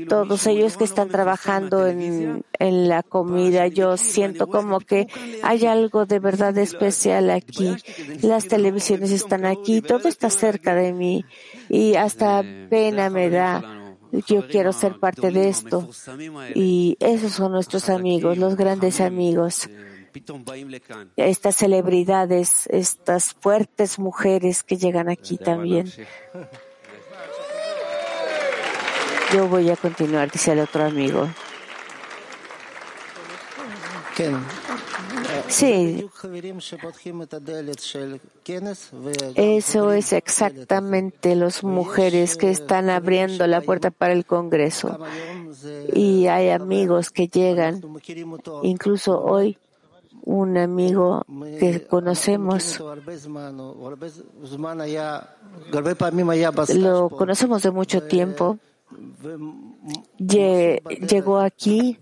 todos 0.10 0.48
ellos 0.48 0.78
que 0.78 0.84
están 0.84 1.10
trabajando 1.10 1.86
en, 1.86 2.44
en, 2.58 2.90
la 2.90 3.04
comida. 3.04 3.68
Yo 3.68 3.98
siento 3.98 4.48
como 4.48 4.80
que 4.80 5.08
hay 5.44 5.68
algo 5.68 6.08
de 6.08 6.20
verdad 6.20 6.58
especial 6.58 7.30
aquí. 7.30 7.76
Las 8.24 8.48
televisiones 8.48 9.12
están 9.12 9.46
aquí, 9.46 9.82
todo 9.82 10.08
está 10.08 10.32
cerca 10.32 10.74
de 10.74 10.92
mí 10.92 11.24
y 11.70 11.94
hasta 11.94 12.44
pena 12.70 13.12
me 13.12 13.30
da 13.30 13.77
yo 14.12 14.48
quiero 14.48 14.74
ser 14.74 15.00
parte 15.00 15.32
de 15.32 15.50
esto. 15.50 15.90
Y 16.56 16.98
esos 17.00 17.34
son 17.34 17.52
nuestros 17.52 17.90
amigos, 17.90 18.38
los 18.38 18.56
grandes 18.56 19.02
amigos. 19.02 19.70
Estas 21.16 21.56
celebridades, 21.56 22.68
estas 22.68 23.34
fuertes 23.34 24.00
mujeres 24.00 24.64
que 24.64 24.78
llegan 24.78 25.10
aquí 25.10 25.38
también. 25.38 25.92
Yo 29.34 29.48
voy 29.48 29.70
a 29.70 29.76
continuar, 29.76 30.32
dice 30.32 30.54
el 30.54 30.60
otro 30.60 30.86
amigo. 30.86 31.28
Sí, 35.48 36.10
eso 39.36 39.92
es 39.92 40.14
exactamente 40.14 41.36
las 41.36 41.64
mujeres 41.64 42.38
que 42.38 42.50
están 42.50 42.90
abriendo 42.90 43.48
la 43.48 43.62
puerta 43.62 43.92
para 43.92 44.14
el 44.14 44.26
Congreso. 44.26 45.00
Y 45.94 46.28
hay 46.28 46.50
amigos 46.50 47.10
que 47.10 47.28
llegan, 47.28 47.82
incluso 48.64 49.22
hoy 49.22 49.58
un 50.24 50.58
amigo 50.58 51.24
que 51.60 51.88
conocemos, 51.88 52.84
lo 56.76 57.10
conocemos 57.10 57.64
de 57.64 57.72
mucho 57.72 58.04
tiempo 58.04 58.60
llegó 60.18 61.40
aquí 61.40 61.98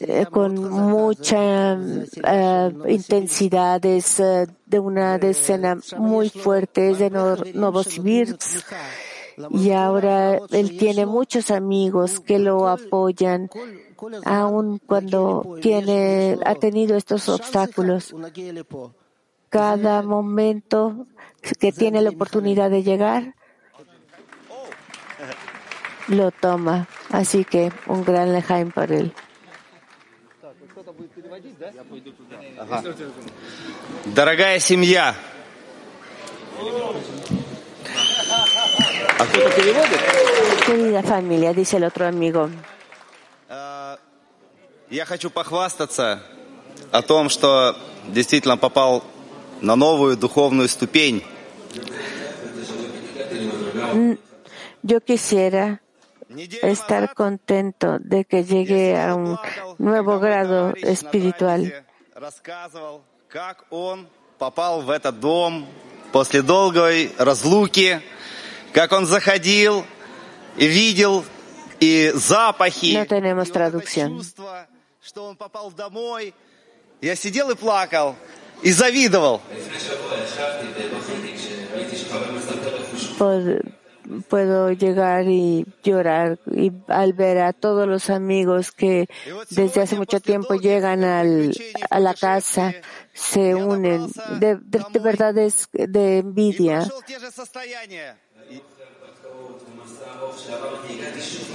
eh, 0.00 0.26
con 0.30 0.70
mucha 0.70 1.74
uh, 1.74 2.88
intensidad, 2.88 3.84
es 3.84 4.20
uh, 4.20 4.46
de 4.66 4.78
una 4.78 5.18
decena 5.18 5.78
muy 5.96 6.28
fuerte, 6.28 6.94
de 6.94 7.10
Novosibirsk. 7.54 8.64
Y 9.50 9.70
ahora 9.70 10.38
él 10.50 10.76
tiene 10.76 11.06
muchos 11.06 11.50
amigos 11.50 12.20
que 12.20 12.38
lo 12.38 12.68
apoyan, 12.68 13.48
aun 14.24 14.78
cuando 14.84 15.56
tiene, 15.62 16.38
ha 16.44 16.54
tenido 16.56 16.96
estos 16.96 17.28
obstáculos. 17.28 18.14
Cada 19.48 20.02
momento 20.02 21.06
que 21.58 21.72
tiene 21.72 22.02
la 22.02 22.10
oportunidad 22.10 22.70
de 22.70 22.82
llegar, 22.82 23.34
lo 26.09 26.31
toma. 26.31 26.87
Así 27.11 27.45
que 27.45 27.71
un 27.87 28.03
gran 28.03 28.33
lejaim 28.33 28.71
para 28.71 28.95
él. 28.95 29.13
Дорогая 34.05 34.59
семья, 34.59 35.15
Querida 40.65 41.03
familia, 41.03 41.53
dice 41.53 41.77
el 41.77 41.83
otro 41.83 42.07
amigo. 42.07 42.49
Я 44.89 45.05
хочу 45.05 45.29
похвастаться 45.31 46.21
о 46.91 47.01
том, 47.01 47.29
что 47.29 47.75
действительно 48.07 48.55
попал 48.57 49.03
на 49.61 49.75
новую 49.75 50.15
духовную 50.15 50.69
ступень. 50.69 51.23
Mm, 53.93 54.17
Yo 54.83 54.99
quisiera 55.01 55.79
estar 56.63 57.13
contento 57.13 57.97
de 57.99 58.23
que 58.25 58.43
llegue 58.43 58.95
a 58.97 59.15
un 59.15 59.37
nuevo 59.77 60.19
grado 60.19 60.73
espiritual. 60.75 61.71
Рассказывал, 62.15 63.01
как 63.29 63.65
он 63.69 64.07
попал 64.39 64.81
в 64.81 64.89
этот 64.89 65.19
дом 65.19 65.67
после 66.11 66.41
долгой 66.41 67.11
разлуки, 67.17 68.01
как 68.73 68.91
он 68.93 69.05
заходил 69.05 69.85
и 70.57 70.65
видел 70.67 71.25
и 71.79 72.11
запахи, 72.15 72.95
No 72.95 73.05
tenemos 73.05 73.51
traducción. 73.51 74.17
чувства, 74.17 74.65
что 75.01 75.25
он 75.25 75.35
попал 75.35 75.71
домой. 75.71 76.33
Я 77.01 77.15
сидел 77.17 77.49
и 77.51 77.55
плакал, 77.55 78.15
и 78.63 78.71
завидовал. 78.71 79.41
Pod- 83.17 83.63
puedo 84.28 84.70
llegar 84.72 85.26
y 85.28 85.66
llorar 85.82 86.38
y 86.50 86.72
al 86.88 87.12
ver 87.12 87.38
a 87.38 87.52
todos 87.52 87.86
los 87.88 88.10
amigos 88.10 88.72
que 88.72 89.08
desde 89.50 89.82
hace 89.82 89.96
mucho 89.96 90.20
tiempo 90.20 90.54
llegan 90.54 91.04
al, 91.04 91.52
a 91.90 92.00
la 92.00 92.14
casa, 92.14 92.74
se 93.12 93.54
unen. 93.54 94.06
De, 94.40 94.56
de- 94.56 94.84
de 94.92 94.98
verdad 95.00 95.36
es 95.38 95.68
de 95.72 96.18
envidia. 96.18 96.80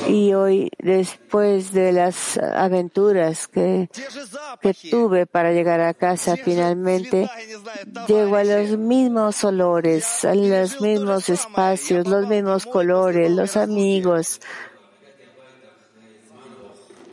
Y 0.08 0.34
hoy, 0.34 0.70
después 0.78 1.72
de 1.72 1.92
las 1.92 2.38
aventuras 2.38 3.48
que, 3.48 3.90
que 4.62 4.74
tuve 4.74 5.26
para 5.26 5.52
llegar 5.52 5.82
a 5.82 5.94
casa, 5.94 6.36
finalmente 6.38 7.30
llego 8.08 8.36
a 8.36 8.44
los 8.44 8.78
mismos 8.78 9.44
olores, 9.44 10.24
a 10.26 10.36
los 10.36 10.80
mismos 10.80 11.30
espacios, 11.30 12.08
los 12.08 12.28
mismos 12.28 12.66
colores, 12.66 13.32
los 13.32 13.58
amigos. 13.58 14.42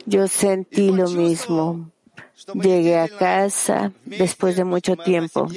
Yo 0.05 0.27
sentí 0.27 0.91
lo 0.91 1.09
mismo. 1.09 1.89
Llegué 2.53 2.99
a 2.99 3.07
casa 3.07 3.91
después 4.05 4.55
de 4.55 4.65
mucho 4.65 4.95
tiempo 4.97 5.47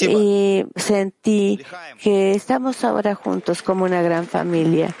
Y 0.00 0.64
sentí 0.74 1.60
que 2.02 2.32
estamos 2.32 2.82
ahora 2.84 3.14
juntos 3.14 3.62
como 3.62 3.84
una 3.84 4.02
gran 4.02 4.26
familia. 4.26 4.94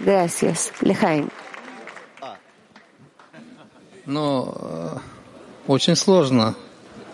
Gracias. 0.00 0.72
Lejaim. 0.82 1.28
Ну, 4.06 4.54
э, 4.58 4.96
очень 5.66 5.94
сложно 5.94 6.54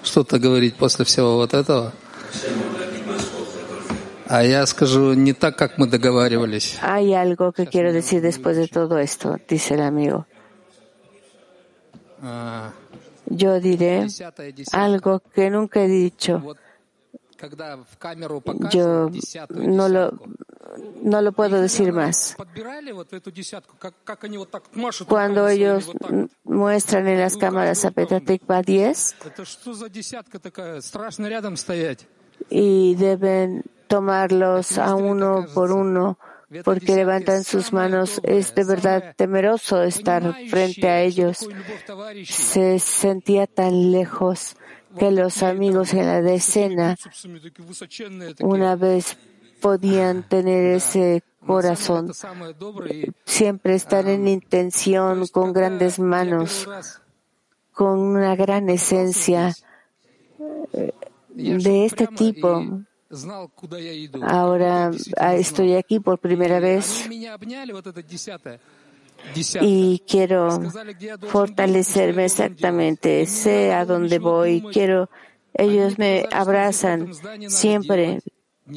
что-то 0.05 0.39
говорить 0.39 0.77
после 0.77 1.05
всего 1.05 1.37
вот 1.37 1.53
этого. 1.55 1.93
А 4.27 4.43
я 4.43 4.65
скажу 4.67 5.13
не 5.15 5.33
так, 5.33 5.57
как 5.57 5.77
мы 5.77 5.87
договаривались. 5.87 6.79
Hay 6.83 7.15
algo 7.15 7.53
que 7.53 7.67
quiero 7.67 7.93
decir 7.93 8.23
después 8.23 8.57
de 8.57 8.69
todo 8.69 8.99
esto, 8.99 9.39
dice 9.49 9.75
el 9.75 9.83
amigo. 9.83 10.27
А, 12.23 12.73
Yo 13.27 13.61
diré 13.61 14.07
algo 14.73 15.21
que 15.35 15.51
nunca 15.51 15.83
he 15.83 15.89
dicho. 15.89 16.57
Yo 18.72 19.10
no 19.50 19.90
lo, 19.90 20.12
no 21.02 21.22
lo 21.22 21.32
puedo 21.32 21.62
decir 21.62 21.94
más. 21.94 22.36
Cuando 25.08 25.48
ellos 25.48 25.92
muestran 26.44 27.08
en 27.08 27.20
las 27.20 27.38
cámaras 27.38 27.86
a 27.86 27.92
Petatikva 27.92 28.62
10 28.62 29.16
y 32.50 32.96
deben 32.96 33.64
tomarlos 33.88 34.78
a 34.78 34.96
uno 34.96 35.46
por 35.54 35.72
uno 35.72 36.18
porque 36.64 36.96
levantan 36.96 37.44
sus 37.44 37.72
manos. 37.74 38.20
Es 38.24 38.56
de 38.56 38.64
verdad 38.64 39.14
temeroso 39.16 39.84
estar 39.84 40.36
frente 40.50 40.88
a 40.88 41.02
ellos. 41.02 41.48
Se 42.26 42.80
sentía 42.80 43.48
tan 43.48 43.92
lejos 43.92 44.56
que 44.98 45.12
los 45.12 45.44
amigos 45.44 45.94
en 45.94 46.06
la 46.06 46.22
decena 46.22 46.98
una 48.40 48.76
vez 48.76 49.18
podían 49.62 50.24
tener 50.24 50.76
ese 50.76 51.24
corazón. 51.46 52.12
Siempre 53.26 53.76
están 53.76 54.08
en 54.08 54.28
intención, 54.28 55.28
con 55.28 55.54
grandes 55.54 56.00
manos, 56.00 56.68
con 57.72 58.00
una 58.00 58.36
gran 58.36 58.70
esencia 58.70 59.56
eh, 60.74 60.94
de 61.30 61.86
este 61.86 62.08
tipo. 62.08 62.82
Ahora 64.22 64.92
ah, 65.18 65.36
estoy 65.36 65.74
aquí 65.76 66.00
por 66.00 66.20
primera 66.20 66.60
vez 66.60 67.10
y 69.62 70.00
quiero 70.08 70.62
fortalecerme 71.28 72.26
exactamente. 72.26 73.26
Sé 73.26 73.74
a 73.74 73.86
dónde 73.86 74.20
voy. 74.20 74.64
Quiero, 74.72 75.10
ellos 75.54 75.98
me 75.98 76.26
abrazan 76.32 77.12
siempre 77.48 78.20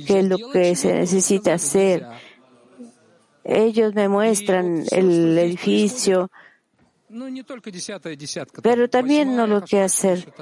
que 0.06 0.22
lo 0.22 0.36
que 0.52 0.76
se 0.76 0.92
necesita 0.94 1.54
hacer. 1.54 2.06
Ellos 3.44 3.94
me 3.94 4.08
muestran 4.08 4.84
el 4.92 5.36
edificio, 5.36 6.30
pero 8.62 8.88
también 8.88 9.36
no 9.36 9.46
lo 9.46 9.62
que 9.62 9.80
hacer. 9.80 10.32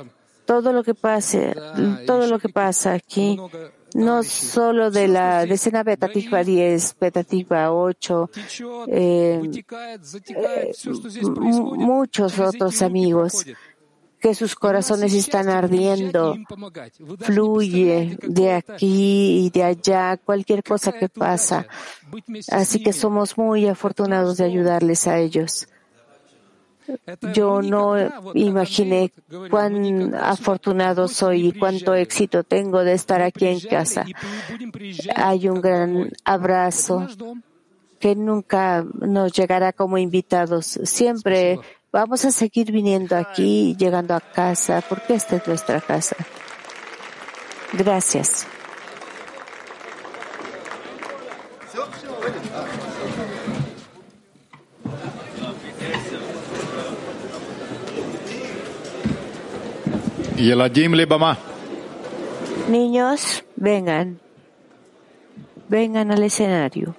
Todo 0.45 0.73
lo 0.73 0.83
que 0.83 0.95
pase, 0.95 1.55
todo 2.07 2.27
lo 2.27 2.39
que 2.39 2.49
pasa 2.49 2.93
aquí 2.93 3.39
no 3.95 4.23
solo 4.23 4.91
de 4.91 5.09
la 5.09 5.47
decena 5.47 5.85
Petatikva 5.85 6.45
10, 6.45 6.95
Petatikva 6.95 7.73
8, 7.73 8.31
muchos 11.77 12.39
otros 12.39 12.83
amigos 12.83 13.45
que 14.21 14.35
sus 14.35 14.55
corazones 14.55 15.15
están 15.15 15.49
ardiendo, 15.49 16.37
fluye 17.21 18.19
de 18.23 18.53
aquí 18.53 19.47
y 19.47 19.51
de 19.51 19.63
allá, 19.65 20.19
cualquier 20.19 20.63
cosa 20.63 20.93
que 20.93 21.09
pasa. 21.09 21.67
Así 22.51 22.83
que 22.83 22.93
somos 22.93 23.39
muy 23.39 23.67
afortunados 23.67 24.37
de 24.37 24.45
ayudarles 24.45 25.07
a 25.07 25.19
ellos. 25.19 25.67
Yo 27.35 27.63
no 27.63 27.95
imaginé 28.35 29.13
cuán 29.51 30.15
afortunado 30.15 31.09
soy 31.09 31.49
y 31.49 31.53
cuánto 31.53 31.95
éxito 31.95 32.43
tengo 32.45 32.83
de 32.83 32.95
estar 32.95 33.23
aquí 33.23 33.47
en 33.47 33.61
casa. 33.61 34.05
Hay 35.15 35.49
un 35.49 35.61
gran 35.61 36.11
abrazo 36.25 37.07
que 37.99 38.17
nunca 38.17 38.85
nos 38.99 39.33
llegará 39.33 39.73
como 39.73 39.99
invitados. 39.99 40.81
Siempre 40.85 41.61
vamos 41.93 42.25
a 42.25 42.31
seguir 42.31 42.73
viniendo 42.73 43.17
aquí, 43.17 43.77
llegando 43.79 44.15
a 44.15 44.21
casa, 44.21 44.83
porque 44.89 45.15
esta 45.15 45.37
es 45.37 45.47
nuestra 45.47 45.81
casa. 45.81 46.17
Gracias. 47.73 48.47
Niños, 62.69 63.45
vengan. 63.57 64.19
Vengan 65.69 66.11
al 66.11 66.23
escenario. 66.23 66.95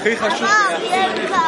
הכי 0.00 0.16
חשוב. 0.16 0.48
ביחד. 0.82 1.38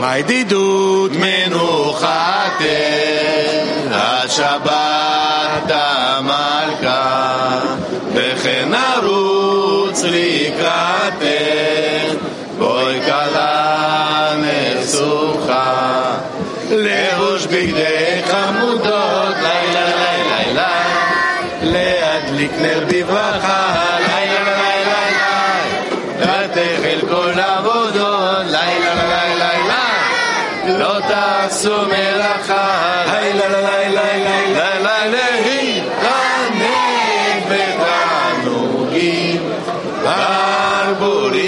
מהידידות 0.00 1.10
מנוחתך, 1.12 2.62
השבת 3.90 5.70
המלכה, 5.70 7.60
וכן 8.14 8.68
נרוץ 8.68 10.02
לקראתך, 10.04 11.24
בואי 12.58 13.00
כלה 13.04 14.34
נסוכה, 14.36 16.14
לבוש 16.70 17.46
בגדי 17.46 18.11
תעשו 31.62 31.86
מלאכה, 31.86 33.04
לילה 33.06 33.48
לילה 33.48 34.02
לילה 34.14 34.74
לילה, 34.80 35.26
להתענג 35.44 36.62
בתענוגים, 38.42 39.42
ברבורים 40.02 41.42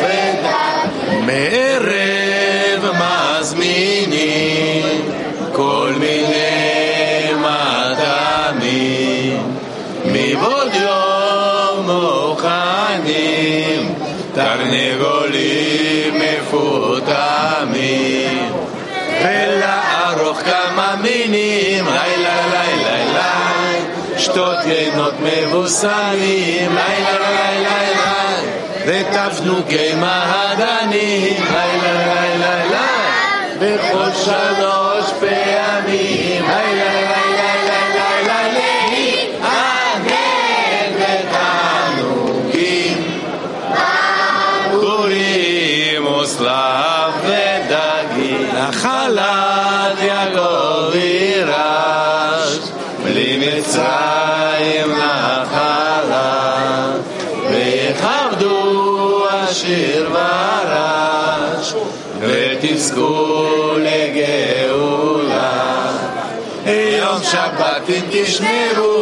ודם, 0.00 0.88
מערב 1.26 2.82
מזמינים 3.40 4.86
כל 5.52 5.92
מיני 5.98 7.30
מטעמים, 7.38 8.76
מבעוד 10.04 10.74
יום 10.74 11.90
מוכנים, 11.90 13.82
תרנגולים 14.34 16.14
מפותמים, 16.14 17.63
ולערוך 20.34 20.40
כמה 20.40 20.94
מינים, 21.02 21.84
לילה 21.86 22.46
לילה 22.46 22.74
לילה, 22.76 23.32
שתות 24.18 24.58
יינות 24.66 25.14
מבוסמים, 25.20 26.74
לילה 26.74 27.18
לילה 27.18 27.78
לילה, 27.80 28.24
ותפנוקי 28.86 29.94
מעדנים, 29.94 31.44
לילה 31.52 31.92
לילה 31.92 32.64
לילה, 32.64 32.86
בכל 33.58 34.12
שלוש 34.24 35.04
פעמים, 35.20 36.44
לילה 36.48 36.93
ותזכו 62.93 63.75
לגאולה. 63.77 65.19
יום 66.65 67.23
שבת 67.23 67.89
אם 67.89 68.01
תשמרו, 68.11 68.92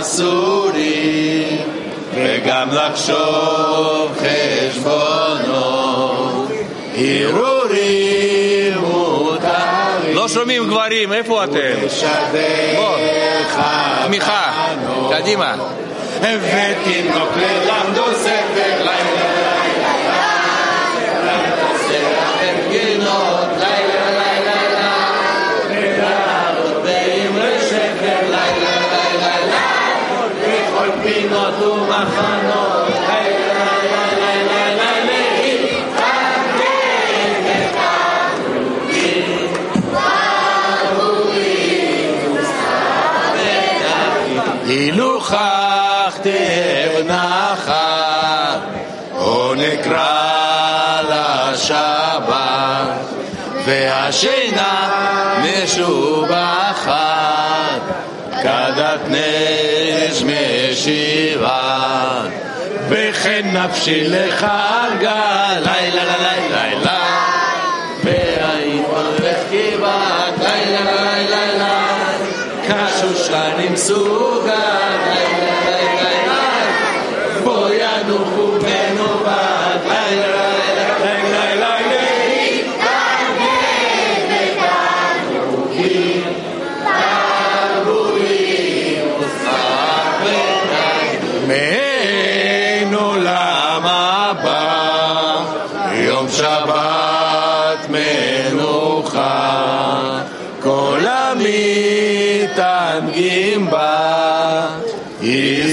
אסורים, 0.00 1.58
וגם 2.14 2.68
לחשוב 2.72 4.18
חשבונות, 4.70 5.70
הרהורים 6.96 8.78
מותרים. 8.80 10.14
לא 10.14 10.28
שומעים 10.28 10.66
גברים, 10.68 11.12
איפה 11.12 11.44
אתם? 11.44 11.74
בוא, 12.76 12.96
תמיכה, 14.04 14.52
קדימה. 15.10 15.54
ותינוק 16.20 17.30
ללמדו 17.36 18.04
ספר 18.14 18.79
הילוכך 44.70 46.18
תבנך, 46.22 47.72
או 49.16 49.54
נקרא 49.54 51.02
לשבת, 51.10 52.34
והשינה 53.64 54.88
משובחת, 55.42 56.90
כדת 58.42 59.00
נש 59.08 59.59
וכן 62.90 63.50
נפשי 63.52 64.08
לך 64.08 64.46
הרגה, 64.48 65.48
לילה 65.60 66.04
לילה 66.04 66.32
לילה, 66.50 67.00
והיית 68.04 68.86
הולך 68.86 69.36
כמעט, 69.50 70.34
לילה 70.38 70.80
לילה 70.84 71.46
לילה, 71.52 71.86
כשושנים 72.68 73.76
סוגה, 73.76 74.39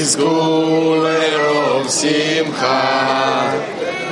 is 0.07 0.15
guler 0.15 1.43
of 1.79 1.85
simcha 1.99 2.79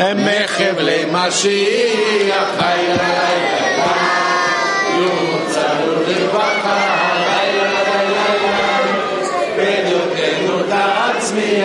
em 0.07 0.17
mechev 0.27 0.77
le 0.87 0.99
mashiach 1.15 2.53
hayrei 2.61 3.35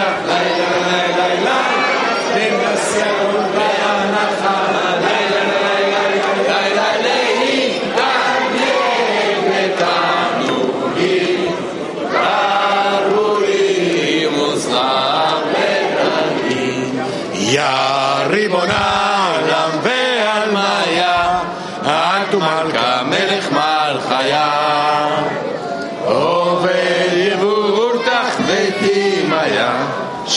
Yeah, 0.00 0.26
like 0.26 0.49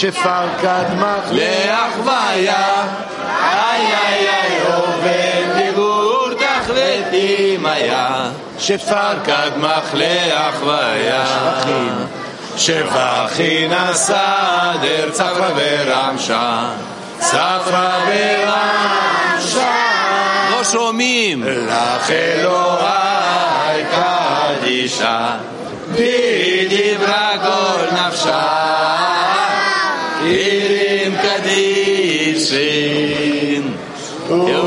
שפר 0.03 0.47
קדמך 0.61 1.31
לאחוויה, 1.31 2.83
איי 3.43 3.85
איי 3.85 4.27
איי 4.29 4.59
עובר 4.65 5.55
דיגור 5.55 6.29
תכלתים 6.33 7.65
היה, 7.65 8.29
שפר 8.59 9.13
קדמך 9.23 9.93
לאחוויה. 9.93 11.23
נשא 13.67 14.73
דר 14.81 15.09
צפרא 15.11 15.49
ורמשה, 15.55 16.65
צפרא 17.19 17.99
ורמשה. 18.07 19.71
לא 20.51 20.63
שומעים. 20.63 21.43
לך 21.43 22.11
אלוהי 22.11 23.83
קדישה, 23.91 25.27
די 25.95 26.67
דיברה 26.69 27.31
כל 27.43 27.95
נפשה. 27.95 29.02
sehen. 32.53 33.73
Oh. 34.29 34.63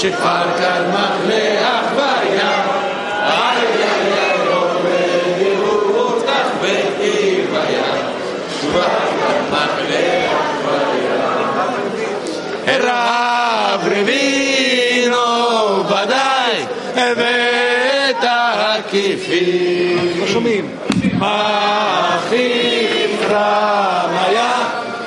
Shifar 0.00 0.46
שומעים. 20.38 20.70
מלאכי 21.14 22.86
חמיה, 23.26 24.52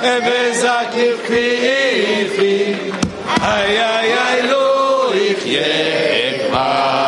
וזכיר 0.02 1.16
כפי, 1.24 2.74
איי 3.42 3.82
איי 3.82 4.14
איי 4.18 4.42
לא 4.42 5.12
יחיה 5.14 5.62
כבר. 6.48 7.02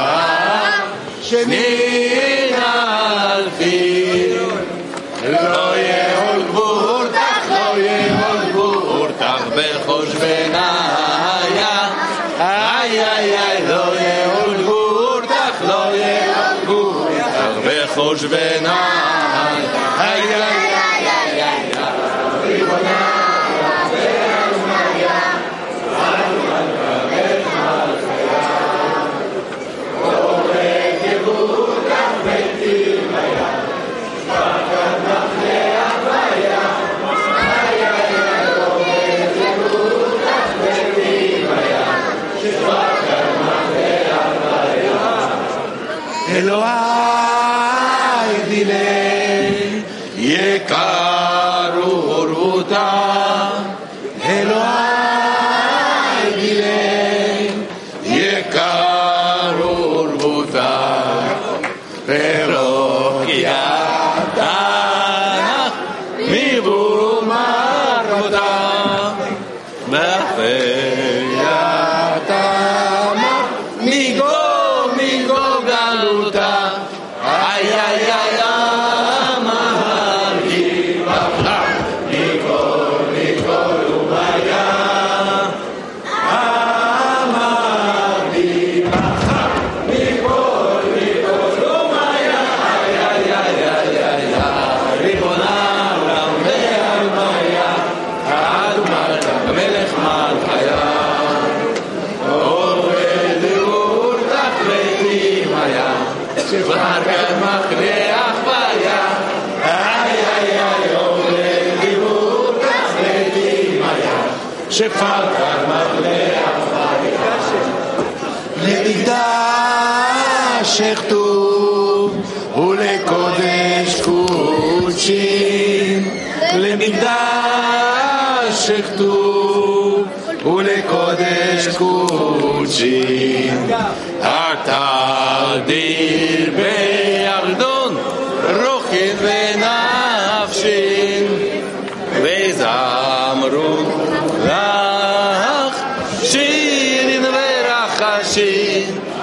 Auschwitz. 18.15 19.04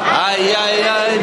Ay, 0.03 0.53
ay, 0.57 0.81
ay. 0.81 1.20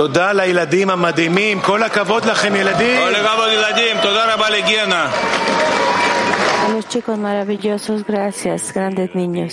תודה 0.00 0.32
לילדים 0.32 0.90
המדהימים, 0.90 1.60
כל 1.60 1.82
הכבוד 1.82 2.24
לכם 2.24 2.56
ילדים. 2.56 3.00
כל 3.00 3.14
הכבוד 3.14 3.48
ילדים, 3.52 3.96
תודה 4.02 4.34
רבה 4.34 4.50
לגנה. 4.50 5.10
A 6.64 6.68
los 6.74 6.86
chicos 6.88 7.18
maravillosos, 7.18 8.00
gracias, 8.12 8.60
grandes 8.76 9.08
niños. 9.20 9.52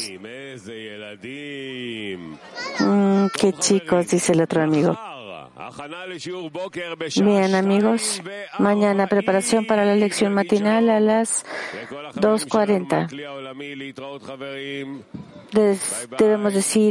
Mm, 2.79 3.25
qué 3.39 3.49
chicos, 3.65 4.03
dice 4.13 4.29
el 4.33 4.41
otro 4.41 4.59
amigo. 4.63 4.91
Bien, 7.29 7.51
amigos, 7.63 8.21
mañana 8.59 9.07
preparación 9.07 9.61
para 9.65 9.83
la 9.85 9.95
lección 10.03 10.31
matinal 10.33 10.83
a 10.89 10.99
las 10.99 11.45
2.40. 12.15 13.07
Des- 15.51 16.07
debemos 16.21 16.53
decir 16.53 16.87